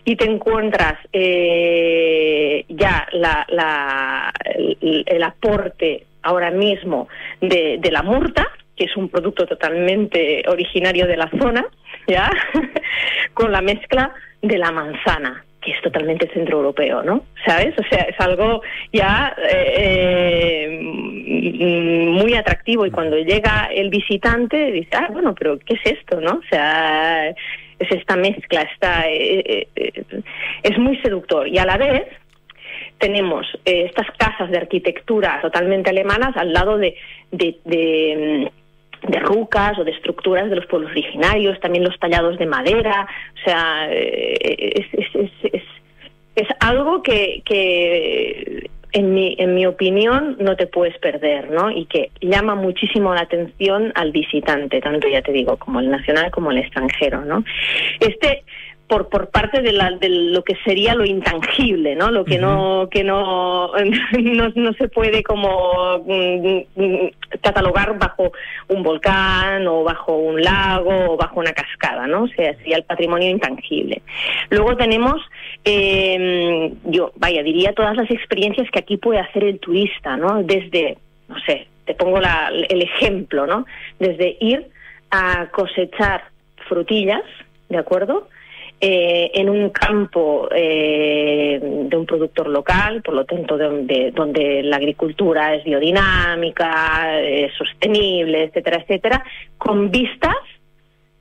[0.03, 4.33] y te encuentras eh, ya la,
[4.81, 7.07] el, aporte ahora mismo
[7.41, 11.65] de, de la murta, que es un producto totalmente originario de la zona,
[12.07, 12.29] ¿ya?
[13.33, 17.23] Con la mezcla de la manzana que es totalmente centroeuropeo, ¿no?
[17.45, 17.73] ¿Sabes?
[17.79, 18.61] O sea, es algo
[18.93, 25.97] ya eh, muy atractivo y cuando llega el visitante dice, ah, bueno, pero ¿qué es
[25.97, 26.33] esto, no?
[26.33, 27.29] O sea,
[27.79, 30.03] es esta mezcla, está, eh, eh,
[30.63, 32.07] es muy seductor y a la vez
[32.97, 36.95] tenemos eh, estas casas de arquitectura totalmente alemanas al lado de,
[37.31, 38.66] de, de, mm,
[39.07, 43.43] de rucas o de estructuras de los pueblos originarios, también los tallados de madera, o
[43.43, 45.63] sea, eh, es, es, es,
[46.35, 51.71] es, algo que, que en mi, en mi opinión, no te puedes perder, ¿no?
[51.71, 56.31] Y que llama muchísimo la atención al visitante, tanto ya te digo, como el nacional
[56.31, 57.43] como el extranjero, ¿no?
[57.99, 58.43] Este,
[58.87, 62.09] por, por parte de, la, de lo que sería lo intangible, ¿no?
[62.09, 63.71] Lo que no que no,
[64.19, 67.09] no, no se puede como mm, mm,
[67.41, 68.31] catalogar bajo
[68.69, 72.23] un volcán o bajo un lago o bajo una cascada, ¿no?
[72.23, 74.01] O sea, sería el patrimonio intangible.
[74.49, 75.21] Luego tenemos,
[75.65, 80.43] eh, yo, vaya, diría todas las experiencias que aquí puede hacer el turista, ¿no?
[80.43, 80.97] Desde,
[81.27, 83.65] no sé, te pongo la, el ejemplo, ¿no?
[83.99, 84.67] Desde ir
[85.11, 86.23] a cosechar
[86.67, 87.23] frutillas,
[87.69, 88.29] ¿de acuerdo?
[88.79, 94.77] Eh, en un campo eh, de un productor local, por lo tanto, donde, donde la
[94.77, 99.23] agricultura es biodinámica, eh, sostenible, etcétera, etcétera,
[99.57, 100.35] con vistas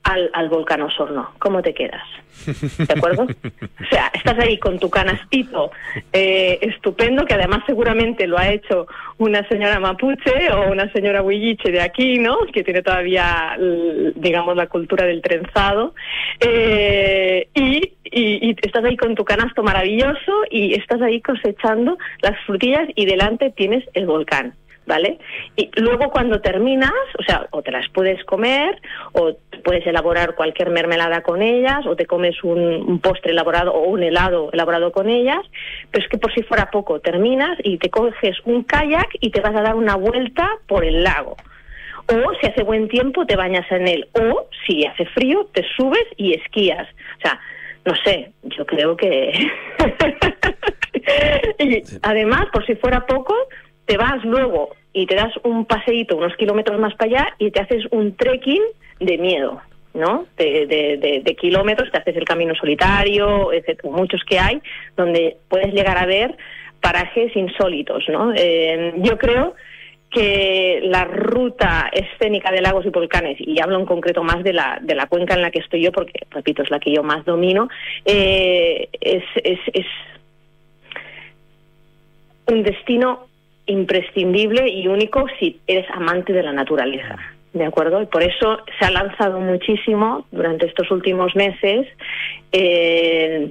[0.07, 1.31] al, al volcán Osorno.
[1.39, 2.03] ¿Cómo te quedas?
[2.45, 3.27] ¿De acuerdo?
[3.79, 5.71] O sea, estás ahí con tu canastito
[6.11, 11.71] eh, estupendo, que además seguramente lo ha hecho una señora mapuche o una señora huilliche
[11.71, 12.37] de aquí, ¿no?
[12.51, 13.57] Que tiene todavía,
[14.15, 15.93] digamos, la cultura del trenzado.
[16.39, 22.37] Eh, y, y, y estás ahí con tu canasto maravilloso y estás ahí cosechando las
[22.45, 24.53] frutillas y delante tienes el volcán.
[24.87, 25.19] ¿Vale?
[25.55, 30.71] Y luego cuando terminas, o sea, o te las puedes comer, o puedes elaborar cualquier
[30.71, 35.09] mermelada con ellas, o te comes un, un, postre elaborado o un helado elaborado con
[35.09, 35.41] ellas,
[35.91, 39.41] pero es que por si fuera poco, terminas y te coges un kayak y te
[39.41, 41.35] vas a dar una vuelta por el lago.
[42.09, 44.07] O si hace buen tiempo, te bañas en él.
[44.13, 46.87] O si hace frío, te subes y esquías.
[47.17, 47.37] O sea,
[47.85, 49.33] no sé, yo creo que...
[51.59, 53.35] y además, por si fuera poco,
[53.87, 57.61] te vas luego y te das un paseíto unos kilómetros más para allá y te
[57.61, 58.61] haces un trekking
[58.99, 59.61] de miedo,
[59.93, 60.25] ¿no?
[60.37, 64.61] De, de, de, de kilómetros, te haces el camino solitario, etcétera, muchos que hay,
[64.95, 66.37] donde puedes llegar a ver
[66.81, 68.33] parajes insólitos, ¿no?
[68.35, 69.55] Eh, yo creo
[70.11, 74.79] que la ruta escénica de lagos y volcanes, y hablo en concreto más de la,
[74.81, 77.23] de la cuenca en la que estoy yo, porque, repito, es la que yo más
[77.23, 77.69] domino,
[78.05, 79.85] eh, es, es, es
[82.47, 83.26] un destino
[83.67, 87.17] imprescindible y único si eres amante de la naturaleza.
[87.53, 88.01] ¿De acuerdo?
[88.01, 91.87] Y por eso se ha lanzado muchísimo durante estos últimos meses
[92.51, 93.49] eh,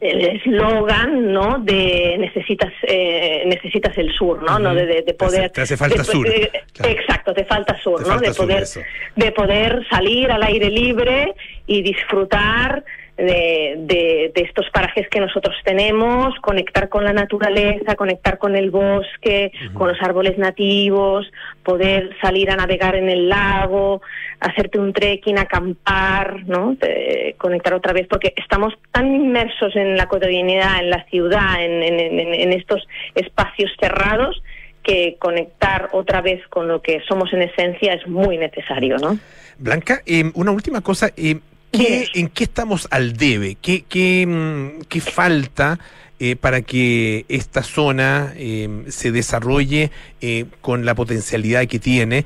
[0.00, 4.62] el eslogan no de necesitas eh, necesitas el sur no, uh -huh.
[4.62, 4.74] ¿no?
[4.74, 6.26] De, de, de, poder te hace falta de, sur
[6.72, 6.92] claro.
[6.92, 8.82] exacto te falta sur te no falta de poder sur,
[9.16, 11.34] de poder salir al aire libre
[11.66, 12.82] y disfrutar
[13.20, 18.70] de, de, de, estos parajes que nosotros tenemos, conectar con la naturaleza, conectar con el
[18.70, 19.72] bosque, uh -huh.
[19.74, 21.30] con los árboles nativos,
[21.62, 24.00] poder salir a navegar en el lago,
[24.40, 26.74] hacerte un trekking, acampar, ¿no?
[26.74, 31.82] De, conectar otra vez, porque estamos tan inmersos en la cotidianidad, en la ciudad, en,
[31.82, 34.42] en, en, en estos espacios cerrados,
[34.82, 39.18] que conectar otra vez con lo que somos en esencia es muy necesario, ¿no?
[39.58, 41.10] Blanca, eh, una última cosa.
[41.16, 41.38] Eh,
[41.72, 43.56] ¿Qué, ¿En qué estamos al debe?
[43.60, 45.78] ¿Qué, qué, qué falta
[46.18, 52.24] eh, para que esta zona eh, se desarrolle eh, con la potencialidad que tiene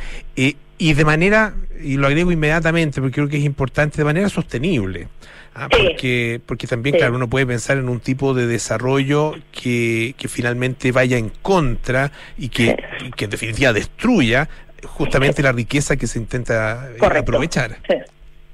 [0.78, 5.08] y de manera, y lo agrego inmediatamente porque creo que es importante, de manera sostenible?
[5.54, 6.98] Ah, porque, porque también, sí.
[6.98, 12.10] claro, uno puede pensar en un tipo de desarrollo que, que finalmente vaya en contra
[12.36, 14.48] y que, y que en definitiva destruya
[14.84, 17.30] justamente la riqueza que se intenta Correcto.
[17.30, 17.78] aprovechar.
[17.88, 17.94] Sí.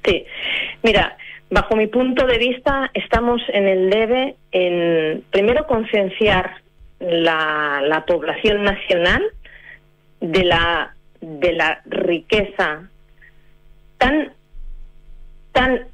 [0.03, 0.25] Sí,
[0.83, 1.17] mira,
[1.49, 6.61] bajo mi punto de vista estamos en el debe en, primero, concienciar
[6.99, 9.23] la, la población nacional
[10.19, 12.89] de la, de la riqueza
[13.97, 14.33] tan,
[15.51, 15.87] tan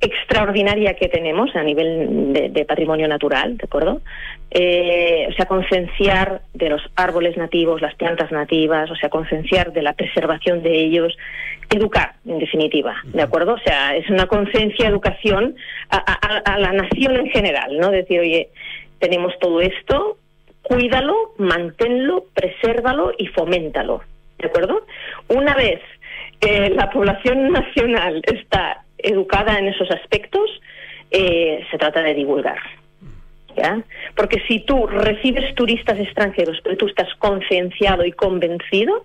[0.00, 4.00] extraordinaria que tenemos a nivel de, de patrimonio natural, ¿de acuerdo?
[4.50, 9.82] Eh, o sea, concienciar de los árboles nativos, las plantas nativas, o sea, concienciar de
[9.82, 11.16] la preservación de ellos,
[11.68, 13.54] educar, en definitiva, ¿de acuerdo?
[13.54, 15.54] O sea, es una conciencia, educación
[15.90, 17.90] a, a, a la nación en general, ¿no?
[17.90, 18.48] Decir, oye,
[18.98, 20.16] tenemos todo esto,
[20.62, 24.02] cuídalo, manténlo, presérvalo y foméntalo,
[24.38, 24.86] ¿de acuerdo?
[25.28, 25.80] Una vez
[26.40, 30.48] eh, la población nacional está educada en esos aspectos,
[31.10, 32.58] eh, se trata de divulgar.
[33.58, 33.82] ¿Ya?
[34.14, 39.04] Porque si tú recibes turistas extranjeros, pero tú estás concienciado y convencido,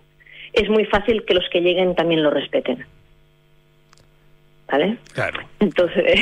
[0.53, 2.85] es muy fácil que los que lleguen también lo respeten.
[4.71, 4.97] ¿Vale?
[5.13, 5.41] Claro.
[5.59, 6.19] Entonces.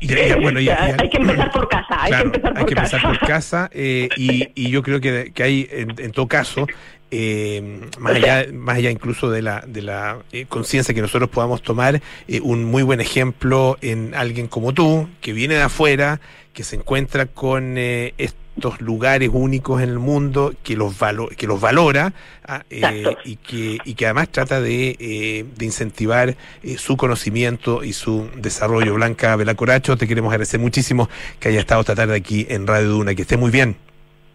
[0.00, 2.96] y, y, y, hay que empezar por casa, hay que empezar por casa.
[2.96, 6.66] Empezar por casa y, yo creo que, hay, en, todo caso,
[7.10, 11.62] eh, más allá más allá incluso de la de la eh, conciencia que nosotros podamos
[11.62, 16.20] tomar eh, un muy buen ejemplo en alguien como tú que viene de afuera
[16.52, 20.94] que se encuentra con eh, estos lugares únicos en el mundo que los
[21.36, 22.12] que los valora
[22.46, 26.36] ah, y que y que además trata de, de incentivar
[26.76, 28.94] su conocimiento y su desarrollo.
[28.94, 31.08] Blanca Velacoracho te queremos agradecer muchísimo
[31.38, 33.14] que haya estado esta tarde aquí en Radio Duna.
[33.14, 33.76] Que esté muy bien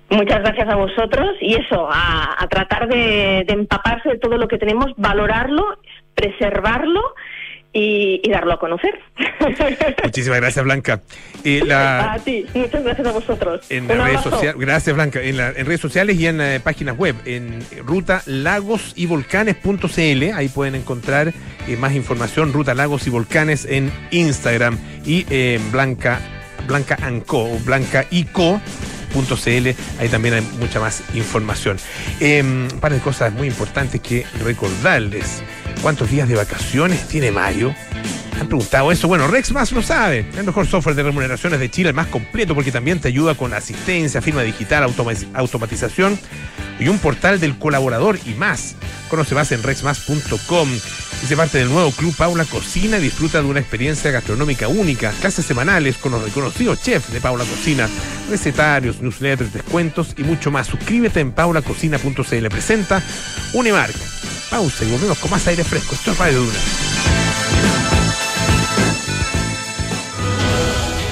[0.09, 4.91] Muchas gracias a vosotros y eso, a, tratar de, empaparse de todo lo que tenemos,
[4.97, 5.79] valorarlo,
[6.13, 7.01] preservarlo
[7.73, 8.99] y, darlo a conocer.
[10.03, 11.01] Muchísimas gracias, Blanca.
[11.73, 13.65] a ti, muchas gracias a vosotros.
[13.71, 15.21] En redes sociales, gracias, Blanca.
[15.21, 20.75] En, redes sociales y en eh, páginas web, en ruta lagos y volcanes.cl, ahí pueden
[20.75, 21.33] encontrar
[21.67, 26.19] eh, más información, ruta lagos y volcanes en Instagram y eh, Blanca,
[26.67, 28.61] Blanca Anco o Blanca Ico
[29.15, 31.77] .cl, ahí también hay mucha más información.
[32.19, 35.41] Em, un par de cosas muy importantes que recordarles.
[35.81, 37.73] ¿Cuántos días de vacaciones tiene Mario?
[38.39, 39.07] Han preguntado eso.
[39.07, 40.25] Bueno, Rex más lo sabe.
[40.37, 43.53] El mejor software de remuneraciones de Chile, el más completo porque también te ayuda con
[43.53, 44.83] asistencia, firma digital,
[45.33, 46.19] automatización
[46.79, 48.75] y un portal del colaborador y más.
[49.09, 50.69] Conoce más en rexmas.com.
[51.23, 55.11] Hice parte del nuevo Club Paula Cocina y disfruta de una experiencia gastronómica única.
[55.21, 57.89] Clases semanales con los reconocidos chefs de Paula Cocina,
[58.29, 60.67] recetarios, newsletters, descuentos y mucho más.
[60.67, 62.47] Suscríbete en paulacocina.cl.
[62.49, 63.01] Presenta
[63.53, 63.95] Unimark.
[64.49, 65.95] Pausa y volvemos con más aire fresco.
[65.95, 66.84] Esto es Radio Duna.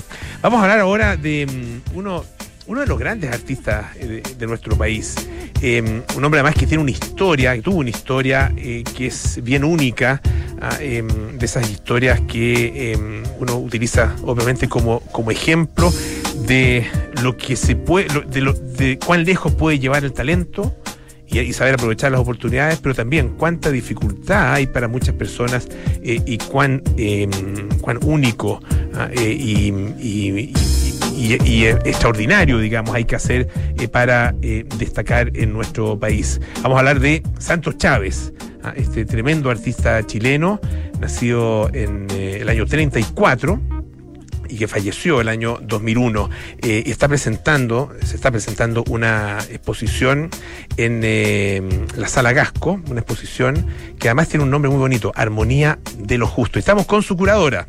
[0.43, 2.25] Vamos a hablar ahora de mm, uno
[2.69, 5.15] uno de los grandes artistas eh, de, nuestro país.
[5.61, 9.43] Em, un hombre además que tiene una historia, que tuvo una historia eh, que es
[9.43, 10.21] bien única,
[10.61, 11.09] ah, em,
[11.39, 15.93] de esas historias que em, uno utiliza obviamente como, como ejemplo
[16.47, 16.87] de
[17.23, 20.75] lo que se puede, de, de cuán lejos puede llevar el talento.
[21.31, 25.69] Y, saber aprovechar las oportunidades, pero también cuánta dificultad hay para muchas personas
[26.03, 26.83] eh, y cuán,
[27.83, 28.63] cuán único
[28.95, 29.71] ah, y,
[31.19, 33.49] extraordinario, digamos, hay que hacer
[33.79, 36.41] eh, para eh, destacar en nuestro país.
[36.63, 38.73] Vamos a hablar de Santos Chávez, ¿ah?
[38.77, 40.61] este tremendo artista chileno,
[41.01, 43.61] nacido en eh, el año 34
[44.51, 46.31] y que falleció el año 2001
[46.63, 50.31] y está presentando se está presentando una exposición
[50.79, 53.67] en la sala Gasco una exposición
[53.99, 57.67] que además tiene un nombre muy bonito Armonía de lo Justo estamos con su curadora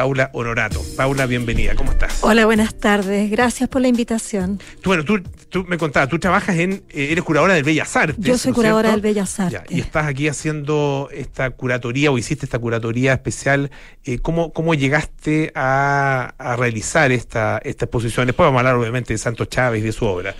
[0.00, 0.82] Paula Honorato.
[0.96, 2.20] Paula, bienvenida, ¿cómo estás?
[2.22, 4.58] Hola, buenas tardes, gracias por la invitación.
[4.80, 8.16] Tú, bueno, tú, me contabas, tú trabajas en, eh, eres curadora del Bellas Artes.
[8.18, 9.60] Yo soy curadora del Bellas Artes.
[9.68, 13.70] y estás aquí haciendo esta curatoría o hiciste esta curatoría especial.
[14.02, 18.26] Eh, ¿cómo, ¿Cómo llegaste a, realizar esta, esta exposición?
[18.26, 20.34] Después vamos a hablar obviamente de Santos Chávez y de su obra.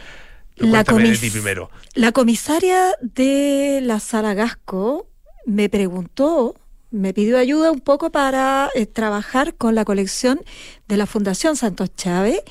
[0.56, 1.70] La, primero.
[1.92, 5.06] la comisaria de la Sala Gasco
[5.44, 6.54] me preguntó
[6.90, 10.40] me pidió ayuda un poco para eh, trabajar con la colección
[10.88, 12.42] de la Fundación Santos Chávez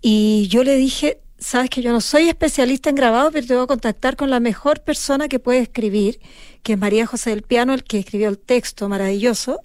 [0.00, 3.64] y yo le dije, sabes que yo no soy especialista en grabado, pero te voy
[3.64, 6.20] a contactar con la mejor persona que puede escribir,
[6.62, 9.60] que es María José del Piano, el que escribió el texto maravilloso.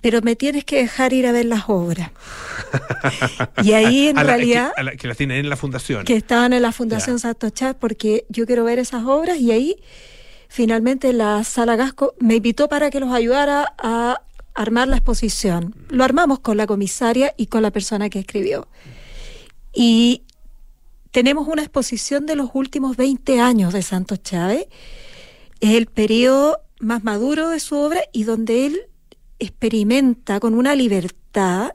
[0.00, 2.10] Pero me tienes que dejar ir a ver las obras.
[3.64, 4.72] y ahí en realidad...
[4.98, 6.04] que, las tienen en la fundación.
[6.04, 9.76] Que estaban en la Fundación Santo Chávez, porque yo quiero ver esas obras y ahí
[10.48, 14.22] finalmente la Sala Gasco me invitó para que los ayudara a
[14.54, 15.74] armar la exposición.
[15.88, 18.66] Lo armamos con la comisaria y con la persona que escribió.
[19.72, 20.22] Y
[21.12, 24.66] tenemos una exposición de los últimos 20 años de Santos Chávez.
[25.60, 28.80] Es el periodo más maduro de su obra y donde él
[29.38, 31.72] experimenta con una libertad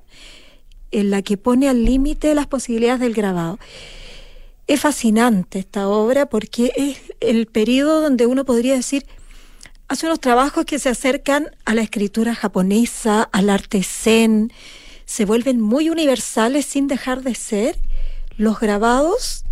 [0.92, 3.60] en la que pone al límite las posibilidades del grabado.
[4.68, 9.06] Es fascinante esta obra porque es el periodo donde uno podría decir,
[9.88, 14.54] hace unos trabajos que se acercan a la escritura japonesa, al arte zen,
[15.06, 17.78] se vuelven muy universales sin dejar de ser
[18.38, 19.44] los grabados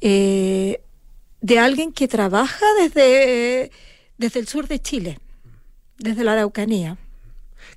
[0.00, 0.80] eh,
[1.42, 3.70] de alguien que trabaja desde,
[4.16, 5.18] desde el sur de Chile,
[5.98, 6.96] desde la Araucanía.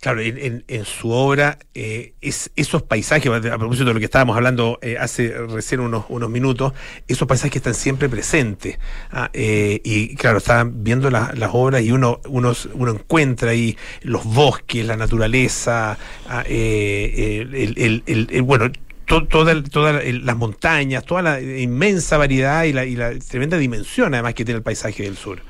[0.03, 4.77] Claro, en, su obra, eh, es, esos paisajes, a propósito de lo que estábamos hablando
[4.81, 6.73] eh, hace recién unos, unos minutos,
[7.07, 8.79] esos paisajes están siempre presentes.
[9.11, 14.25] Ah, eh, y claro, estaban viendo las obras y uno, uno, uno encuentra ahí los
[14.25, 15.97] bosques, la naturaleza,
[16.27, 18.73] ah, el, el, bueno,
[19.05, 19.63] todas
[20.03, 24.57] las montañas, toda la inmensa variedad y la, y la tremenda dimensión además que tiene
[24.57, 25.41] el paisaje del sur.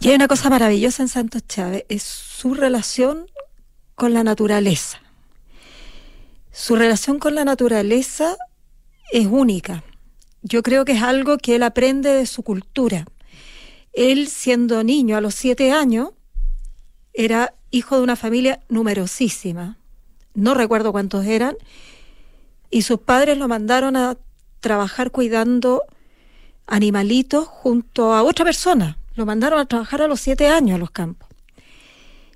[0.00, 3.26] Y hay una cosa maravillosa en Santos Chávez, es su relación
[3.94, 5.00] con la naturaleza.
[6.52, 8.36] Su relación con la naturaleza
[9.12, 9.82] es única.
[10.42, 13.06] Yo creo que es algo que él aprende de su cultura.
[13.92, 16.10] Él, siendo niño a los siete años,
[17.12, 19.78] era hijo de una familia numerosísima.
[20.34, 21.56] No recuerdo cuántos eran.
[22.70, 24.16] Y sus padres lo mandaron a
[24.60, 25.82] trabajar cuidando
[26.66, 28.98] animalitos junto a otra persona.
[29.14, 31.28] Lo mandaron a trabajar a los siete años a los campos.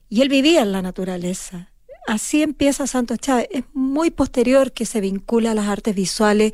[0.09, 1.71] Y él vivía en la naturaleza.
[2.07, 3.49] Así empieza Santos Chávez.
[3.51, 6.53] Es muy posterior que se vincula a las artes visuales,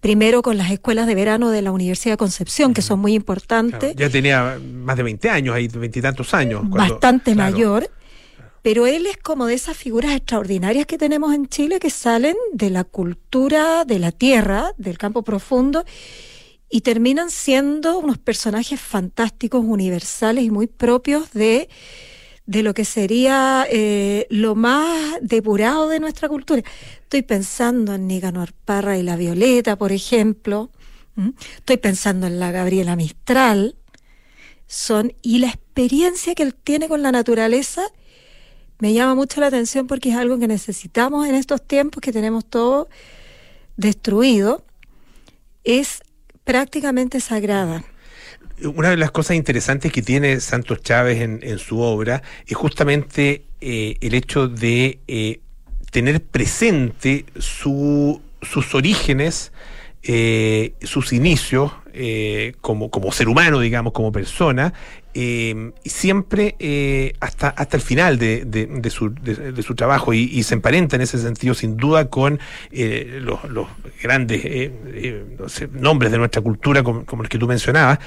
[0.00, 3.94] primero con las escuelas de verano de la Universidad de Concepción, que son muy importantes.
[3.94, 6.68] ya tenía más de 20 años, ahí veintitantos años.
[6.68, 7.88] Bastante mayor.
[8.62, 12.70] Pero él es como de esas figuras extraordinarias que tenemos en Chile que salen de
[12.70, 15.84] la cultura de la tierra, del campo profundo,
[16.68, 21.68] y terminan siendo unos personajes fantásticos, universales y muy propios de
[22.46, 26.62] de lo que sería eh, lo más depurado de nuestra cultura.
[27.02, 30.70] Estoy pensando en Nicanor Parra y la Violeta, por ejemplo.
[31.56, 33.76] Estoy pensando en la Gabriela Mistral.
[34.68, 37.82] Son, y la experiencia que él tiene con la naturaleza
[38.78, 42.44] me llama mucho la atención porque es algo que necesitamos en estos tiempos que tenemos
[42.44, 42.88] todo
[43.76, 44.64] destruido.
[45.64, 46.02] Es
[46.44, 47.84] prácticamente sagrada
[48.64, 53.96] una de las cosas interesantes que tiene Santos Chávez en, su obra es justamente eh,
[54.00, 55.40] el hecho de eh,
[55.90, 59.52] tener presente su, sus orígenes,
[60.02, 61.72] eh, sus inicios
[62.60, 64.74] como ser humano, digamos, como persona,
[65.18, 70.52] eh, siempre eh, hasta, hasta el final de, de, su, de, su, trabajo y, se
[70.52, 72.38] emparenta en ese sentido sin duda con
[72.70, 73.66] eh, los, los,
[74.02, 74.70] grandes
[75.72, 77.98] nombres de nuestra cultura como, los que tú mencionabas,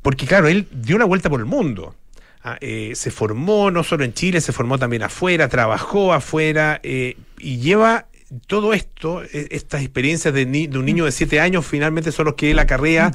[0.00, 1.94] porque claro, él dio una vuelta por el mundo.
[2.42, 8.06] Ah, se formó no solo en Chile, se formó también afuera, trabajó afuera y lleva
[8.46, 12.50] todo esto, e, estas experiencias de, un niño de siete años, finalmente son los que
[12.50, 13.12] él acarrea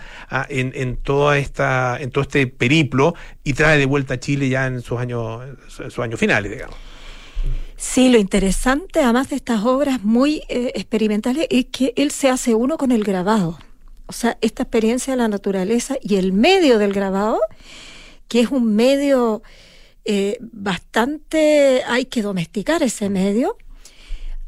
[0.50, 4.68] en, en, toda esta, en todo este periplo y trae de vuelta a Chile ya
[4.68, 6.76] en sus años, sus años finales, digamos.
[7.78, 12.56] Sí, lo interesante, además de estas obras muy eh, experimentales, es que él se hace
[12.56, 13.60] uno con el grabado.
[14.08, 17.40] O sea, esta experiencia de la naturaleza y el medio del grabado,
[18.28, 19.44] que es un medio
[20.06, 23.58] eh, bastante, hay que domesticar ese medio,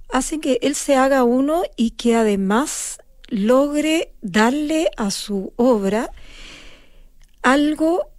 [0.09, 6.11] hacen que él se haga uno y que además logre darle a su obra
[7.41, 8.09] algo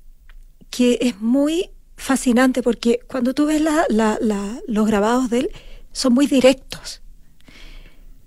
[0.71, 5.51] que es muy fascinante porque cuando tú ves los grabados de él
[5.93, 7.03] son muy directos.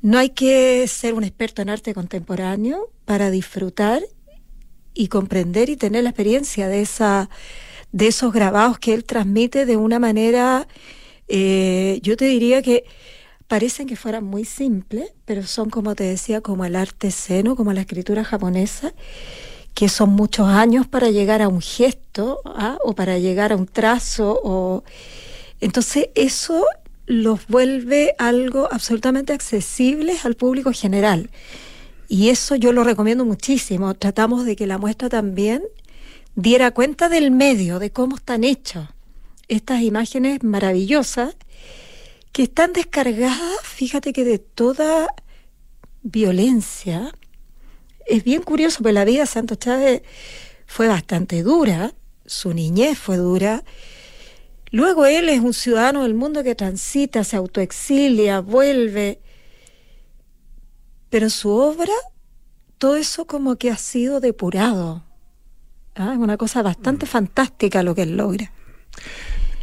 [0.01, 4.01] No hay que ser un experto en arte contemporáneo para disfrutar
[4.93, 7.29] y comprender y tener la experiencia de esa
[7.91, 10.67] de esos grabados que él transmite de una manera,
[11.27, 12.85] eh, yo te diría que
[13.51, 17.73] parecen que fueran muy simples, pero son, como te decía, como el arte seno, como
[17.73, 18.93] la escritura japonesa,
[19.73, 22.77] que son muchos años para llegar a un gesto ¿ah?
[22.81, 24.39] o para llegar a un trazo.
[24.41, 24.85] O...
[25.59, 26.65] Entonces eso
[27.07, 31.29] los vuelve algo absolutamente accesible al público general.
[32.07, 33.95] Y eso yo lo recomiendo muchísimo.
[33.95, 35.61] Tratamos de que la muestra también
[36.35, 38.87] diera cuenta del medio, de cómo están hechos
[39.49, 41.35] estas imágenes maravillosas
[42.31, 45.07] que están descargadas, fíjate que de toda
[46.01, 47.13] violencia.
[48.05, 50.01] Es bien curioso, porque la vida de Santos Chávez
[50.65, 51.93] fue bastante dura,
[52.25, 53.63] su niñez fue dura.
[54.71, 59.19] Luego él es un ciudadano del mundo que transita, se autoexilia, vuelve.
[61.09, 61.93] Pero su obra,
[62.77, 65.03] todo eso como que ha sido depurado.
[65.95, 66.13] ¿Ah?
[66.13, 67.09] Es una cosa bastante mm.
[67.09, 68.51] fantástica lo que él logra.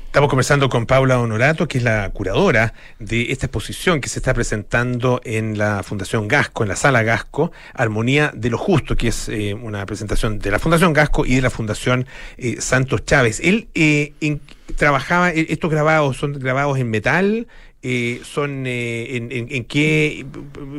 [0.09, 4.33] Estamos conversando con Paula Honorato, que es la curadora de esta exposición que se está
[4.33, 9.29] presentando en la Fundación Gasco, en la Sala Gasco, Armonía de lo Justo, que es
[9.29, 12.07] eh, una presentación de la Fundación Gasco y de la Fundación
[12.39, 13.39] eh, Santos Chávez.
[13.41, 14.15] Él eh,
[14.77, 17.47] trabajaba, estos grabados son grabados en metal,
[18.25, 20.25] son en, en, qué,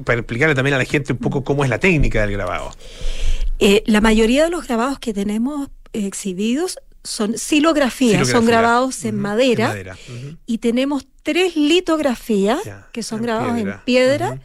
[0.06, 2.72] para explicarle también a la gente un poco cómo es la técnica del grabado.
[3.86, 9.98] la mayoría de los grabados que tenemos exhibidos son silografías, son grabados en madera,
[10.46, 12.60] y tenemos tres litografías
[12.92, 14.40] que son grabados en piedra,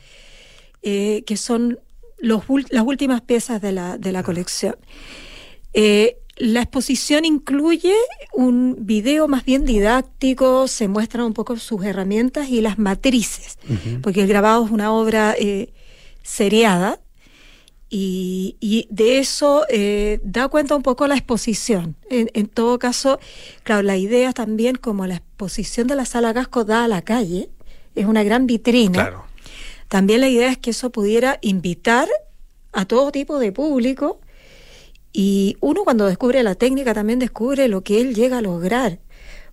[0.83, 1.79] eh, que son
[2.19, 4.77] los, las últimas piezas de la, de la colección.
[5.73, 7.95] Eh, la exposición incluye
[8.33, 13.59] un video más bien didáctico, se muestran un poco sus herramientas y las matrices,
[14.03, 15.73] porque el grabado es una obra eh,
[16.23, 17.01] seriada
[17.97, 21.95] y, de eso eh, da cuenta un poco la exposición.
[22.11, 23.21] En, todo caso,
[23.63, 27.51] claro, la idea también, como la exposición de la sala Gasco da a la calle,
[27.95, 29.23] es una gran vitrina.
[29.87, 32.09] También la idea es que eso pudiera invitar
[32.73, 34.21] a todo tipo de público
[35.13, 38.99] y uno cuando descubre la técnica también descubre lo que él llega a lograr.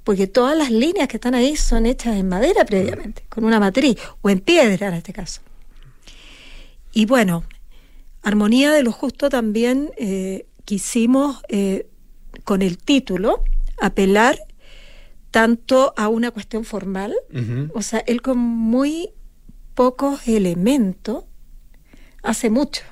[0.04, 3.98] Porque todas las líneas que están ahí son hechas en madera previamente, con una matriz,
[4.24, 5.42] o en piedra en este caso.
[6.92, 7.44] Y bueno,
[8.24, 11.88] Armonía de lo Justo también eh, quisimos, eh,
[12.44, 13.44] con el título,
[13.82, 14.38] apelar
[15.32, 17.16] tanto a una cuestión formal,
[17.74, 19.12] o sea, él con muy
[19.74, 21.24] pocos elementos
[22.22, 22.84] hace mucho.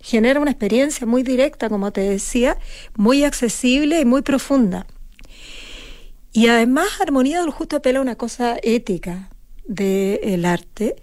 [0.00, 2.58] Genera una experiencia muy directa, como te decía,
[2.96, 4.86] muy accesible y muy profunda.
[6.32, 9.30] Y además, Armonía de lo Justo apela a una cosa ética
[9.64, 10.96] del arte,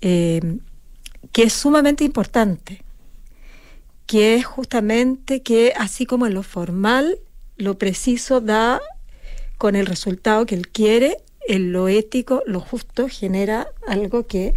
[0.00, 0.58] eh,
[1.32, 2.81] que es sumamente importante
[4.12, 7.18] que es justamente que así como en lo formal,
[7.56, 8.82] lo preciso da
[9.56, 11.16] con el resultado que él quiere,
[11.48, 14.52] en lo ético, lo justo genera algo que,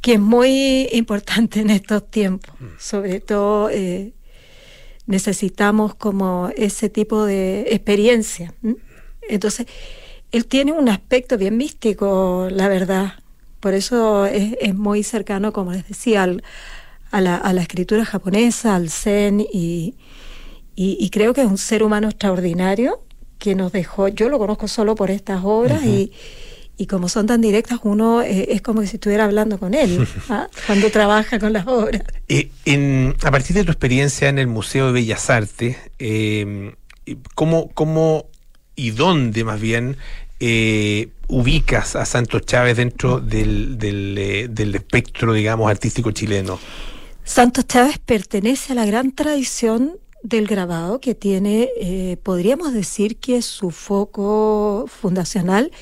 [0.00, 2.56] que es muy importante en estos tiempos.
[2.58, 2.64] Mm.
[2.76, 4.14] Sobre todo eh,
[5.06, 8.52] necesitamos como ese tipo de experiencia.
[9.28, 9.68] Entonces,
[10.32, 13.12] él tiene un aspecto bien místico, la verdad.
[13.60, 16.42] Por eso es, es muy cercano, como les decía, al,
[17.10, 19.94] a la, a la escritura japonesa, al zen, y,
[20.74, 23.02] y, creo que es un ser humano extraordinario
[23.38, 26.12] que nos dejó, yo lo conozco solo por estas obras y,
[26.76, 30.48] y como son tan directas, uno eh, es como si estuviera hablando con él ¿ah?
[30.66, 32.02] cuando trabaja con las obras.
[32.28, 36.74] Eh, en, a partir de tu experiencia en el Museo de Bellas Artes, eh,
[37.34, 38.26] ¿cómo, ¿cómo
[38.74, 39.96] y dónde más bien
[40.38, 46.58] eh, ubicas a Santos Chávez dentro del, del, del espectro, digamos, artístico chileno?
[47.26, 53.42] Santos Chávez pertenece a la gran tradición del grabado que tiene, eh, podríamos decir que
[53.42, 55.72] su foco fundacional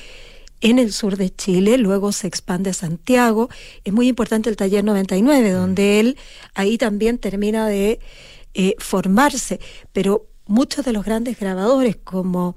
[0.61, 3.49] en el sur de Chile, luego se expande a Santiago.
[3.83, 5.53] Es muy importante el taller 99, mm.
[5.53, 6.17] donde él
[6.55, 7.99] ahí también termina de
[8.55, 9.59] eh, formarse,
[9.93, 12.55] pero muchos de los grandes grabadores como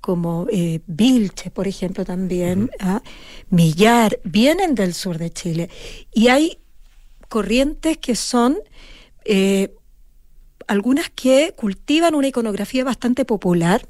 [0.00, 3.02] como eh, Vilche, por ejemplo, también, ¿ah?
[3.50, 5.70] Millar, vienen del sur de Chile.
[6.12, 6.58] Y hay
[7.32, 8.58] corrientes que son
[9.24, 9.72] eh,
[10.66, 13.88] algunas que cultivan una iconografía bastante popular.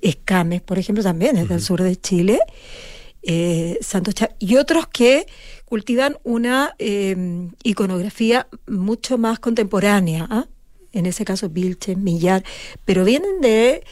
[0.00, 2.40] Escames, por ejemplo, también es del sur de Chile.
[3.22, 5.26] Eh, Santos y otros que
[5.66, 10.26] cultivan una eh, iconografía mucho más contemporánea.
[10.28, 10.48] ¿ah?
[10.90, 12.42] En ese caso, Vilches, Millar,
[12.84, 13.84] pero vienen de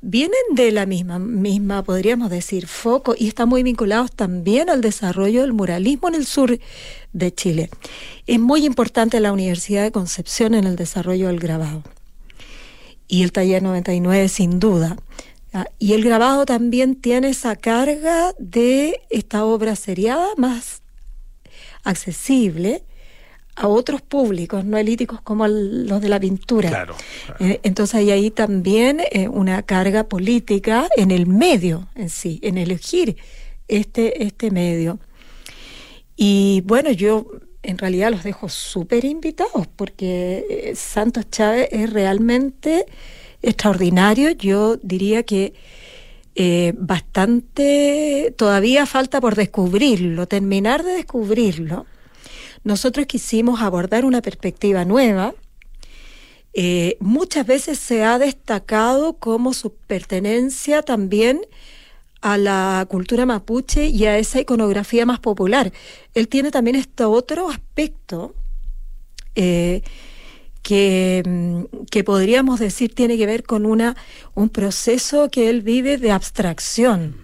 [0.00, 5.42] vienen de la misma, misma, podríamos decir, foco y están muy vinculados también al desarrollo
[5.42, 6.58] del muralismo en el sur
[7.12, 7.70] de Chile.
[8.26, 11.82] Es muy importante la Universidad de Concepción en el desarrollo del grabado.
[13.08, 14.96] Y el taller 99 sin duda.
[15.78, 20.82] Y el grabado también tiene esa carga de esta obra seriada más
[21.84, 22.84] accesible
[23.58, 26.68] a otros públicos no elíticos como los de la pintura.
[26.68, 26.94] Claro,
[27.40, 32.58] eh, entonces hay ahí también eh, una carga política en el medio en sí, en
[32.58, 33.16] elegir
[33.66, 34.98] este, este medio.
[36.16, 37.26] Y bueno, yo
[37.62, 42.86] en realidad los dejo súper invitados porque eh, Santos Chávez es realmente
[43.42, 44.30] extraordinario.
[44.30, 45.54] Yo diría que
[46.34, 51.86] eh, bastante, todavía falta por descubrirlo, terminar de descubrirlo.
[52.68, 55.34] Nosotros quisimos abordar una perspectiva nueva.
[56.52, 61.40] Eh, muchas veces se ha destacado como su pertenencia también
[62.20, 65.72] a la cultura mapuche y a esa iconografía más popular.
[66.12, 68.34] Él tiene también este otro aspecto
[69.34, 69.80] eh,
[70.60, 73.96] que, mm, que, podríamos decir tiene que ver con una,
[74.34, 77.16] un proceso que él vive de abstracción,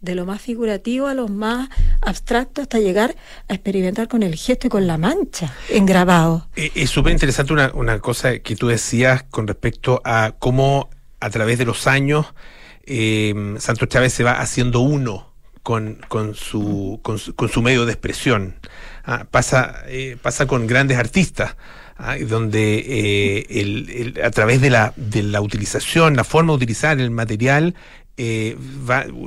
[0.00, 1.68] de lo más figurativo a lo más
[2.00, 3.16] abstracto hasta llegar
[3.48, 6.48] a experimentar con el gesto y con la mancha en grabado.
[6.54, 10.88] Es súper interesante una, una cosa que tú decías con respecto a cómo
[11.20, 12.26] a través de los años
[12.86, 17.84] eh, Santos Chávez se va haciendo uno con, con, su, con, su, con su medio
[17.84, 18.54] de expresión.
[19.04, 21.56] Ah, pasa, eh, pasa con grandes artistas.
[22.00, 27.00] Ah, donde eh, el, a través de la, de la utilización, la forma de utilizar
[27.00, 27.74] el material,
[28.18, 28.56] eh,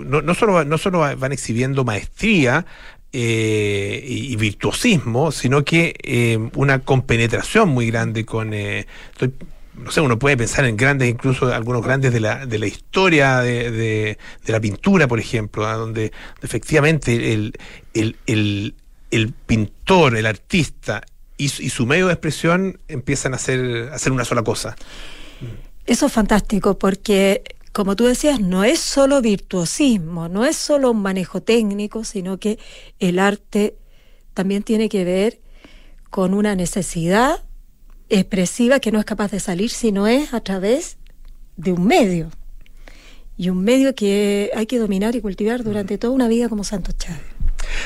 [0.05, 2.65] no, solo, no solo van exhibiendo maestría
[3.13, 8.53] eh, y, virtuosismo, sino que eh, una compenetración muy grande con...
[8.53, 9.33] Estoy
[9.73, 13.39] no sé, uno puede pensar en grandes, incluso algunos grandes de la, de la historia
[13.39, 15.75] de, de, la pintura, por ejemplo, ¿ah?
[15.75, 16.11] donde
[16.41, 17.53] efectivamente el,
[17.93, 18.75] el, el,
[19.09, 21.01] el, pintor, el artista
[21.37, 24.75] y, y, su medio de expresión empiezan a hacer, a hacer una sola cosa.
[25.85, 27.41] Eso es fantástico porque
[27.71, 32.59] como tú decías, no es solo virtuosismo, no es solo un manejo técnico, sino que
[32.99, 33.77] el arte
[34.33, 35.39] también tiene que ver
[36.09, 37.43] con una necesidad
[38.09, 40.97] expresiva que no es capaz de salir si no es a través
[41.55, 42.29] de un medio.
[43.37, 46.97] Y un medio que hay que dominar y cultivar durante toda una vida como Santos
[46.97, 47.30] Chávez.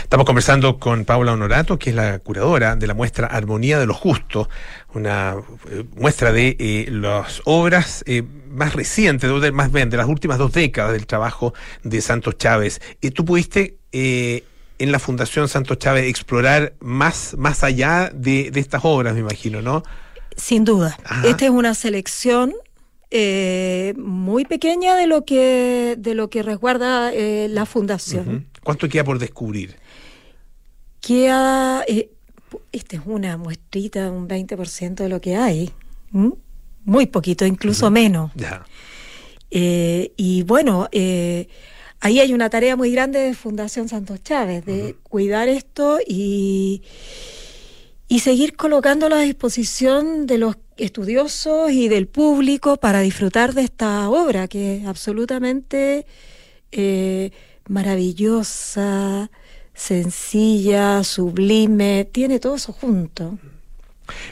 [0.03, 3.93] Estamos conversando con Paula Honorato, que es la curadora de la muestra Armonía de lo
[3.93, 4.49] Justo,
[4.93, 5.35] una
[5.69, 10.37] eh, muestra de eh, las obras eh, más recientes, de, más bien de las últimas
[10.37, 12.81] dos décadas del trabajo de Santos Chávez.
[13.01, 18.81] y ¿Tú pudiste en la Fundación Santos Chávez explorar más, más allá de, de estas
[18.83, 19.83] obras, me imagino, ¿no?
[20.35, 20.97] Sin duda.
[21.05, 21.27] Ajá.
[21.27, 22.53] Esta es una selección
[23.11, 28.27] eh, muy pequeña de lo que de lo que resguarda eh, la fundación.
[28.27, 28.43] Uh -huh.
[28.65, 29.75] ¿Cuánto queda por descubrir?
[30.99, 32.09] Queda, eh,
[32.71, 35.71] esta es una muestrita, un 20% de lo que hay.
[36.11, 36.31] ¿Mm?
[36.83, 37.93] Muy poquito, incluso uh -huh.
[37.93, 38.31] menos.
[38.35, 38.65] Ya.
[39.51, 44.95] y bueno, ahí hay una tarea muy grande de Fundación Santos Chávez, de uh -huh.
[45.03, 46.81] cuidar esto y
[48.07, 54.09] y seguir colocándolo a disposición de los estudiosos y del público para disfrutar de esta
[54.09, 56.05] obra que es absolutamente
[56.71, 57.31] eh,
[57.67, 59.29] maravillosa,
[59.73, 63.37] sencilla, sublime, tiene todo eso junto.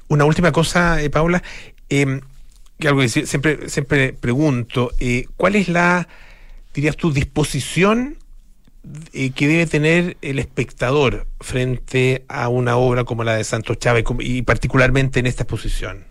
[0.07, 1.41] Una última cosa, eh, Paula,
[1.89, 2.21] eh,
[2.79, 6.07] que algo que siempre, siempre pregunto, eh, ¿cuál es la,
[6.73, 8.17] dirías tú, disposición
[9.13, 14.03] eh, que debe tener el espectador frente a una obra como la de Santos Chávez
[14.19, 16.05] y particularmente en esta exposición?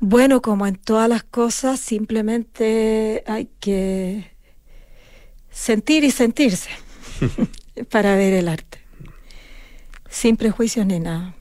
[0.00, 4.30] Bueno, como en todas las cosas, simplemente hay que
[5.58, 6.70] sentir y sentirse
[7.90, 8.78] para ver el arte.
[10.08, 11.34] Sin prejuicios ni nada.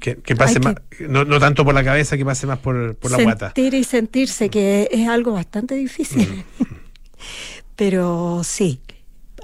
[0.00, 0.76] Que, que pase más,
[1.08, 3.46] no, no, tanto por la cabeza, que pase más por, por la guata.
[3.46, 6.44] Sentir y sentirse, que es algo bastante difícil.
[6.58, 6.64] Mm.
[7.76, 8.80] Pero sí,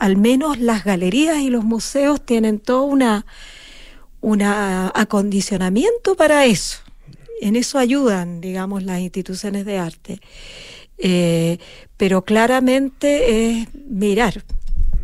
[0.01, 3.27] al menos las galerías y los museos tienen todo una,
[4.21, 6.79] una acondicionamiento para eso.
[7.41, 10.21] En eso ayudan, digamos, las instituciones de arte.
[10.99, 11.59] Eh,
[12.03, 14.43] pero claramente es mirar,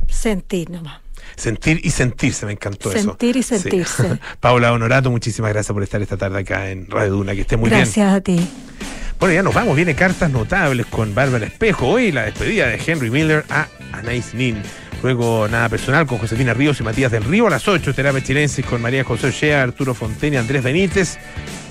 [0.09, 0.99] sentir nomás.
[1.37, 3.55] Sentir y sentirse, me encantó Sentir eso.
[3.55, 4.03] y sentirse.
[4.03, 4.21] Sí.
[4.41, 7.37] Paula Honorato, muchísimas gracias por estar esta tarde acá en Radio Duna.
[7.37, 8.09] Que esté muy gracias bien.
[8.09, 9.15] Gracias a ti.
[9.21, 9.77] Bueno, ya nos vamos.
[9.77, 11.87] Viene cartas notables con Bárbara Espejo.
[11.87, 14.61] Hoy la despedida de Henry Miller a Anais Nin.
[15.03, 17.47] Luego Nada Personal con Josefina Ríos y Matías del Río.
[17.47, 21.19] A las 8, Terapia Chilensis con María José Ochea, Arturo Fontaine y Andrés Benítez.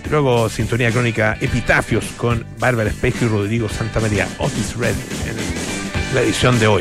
[0.09, 4.28] Luego Sintonía Crónica Epitafios con Bárbara Espejo y Rodrigo Santa María.
[4.38, 6.75] Otis Red en la edición de hoy.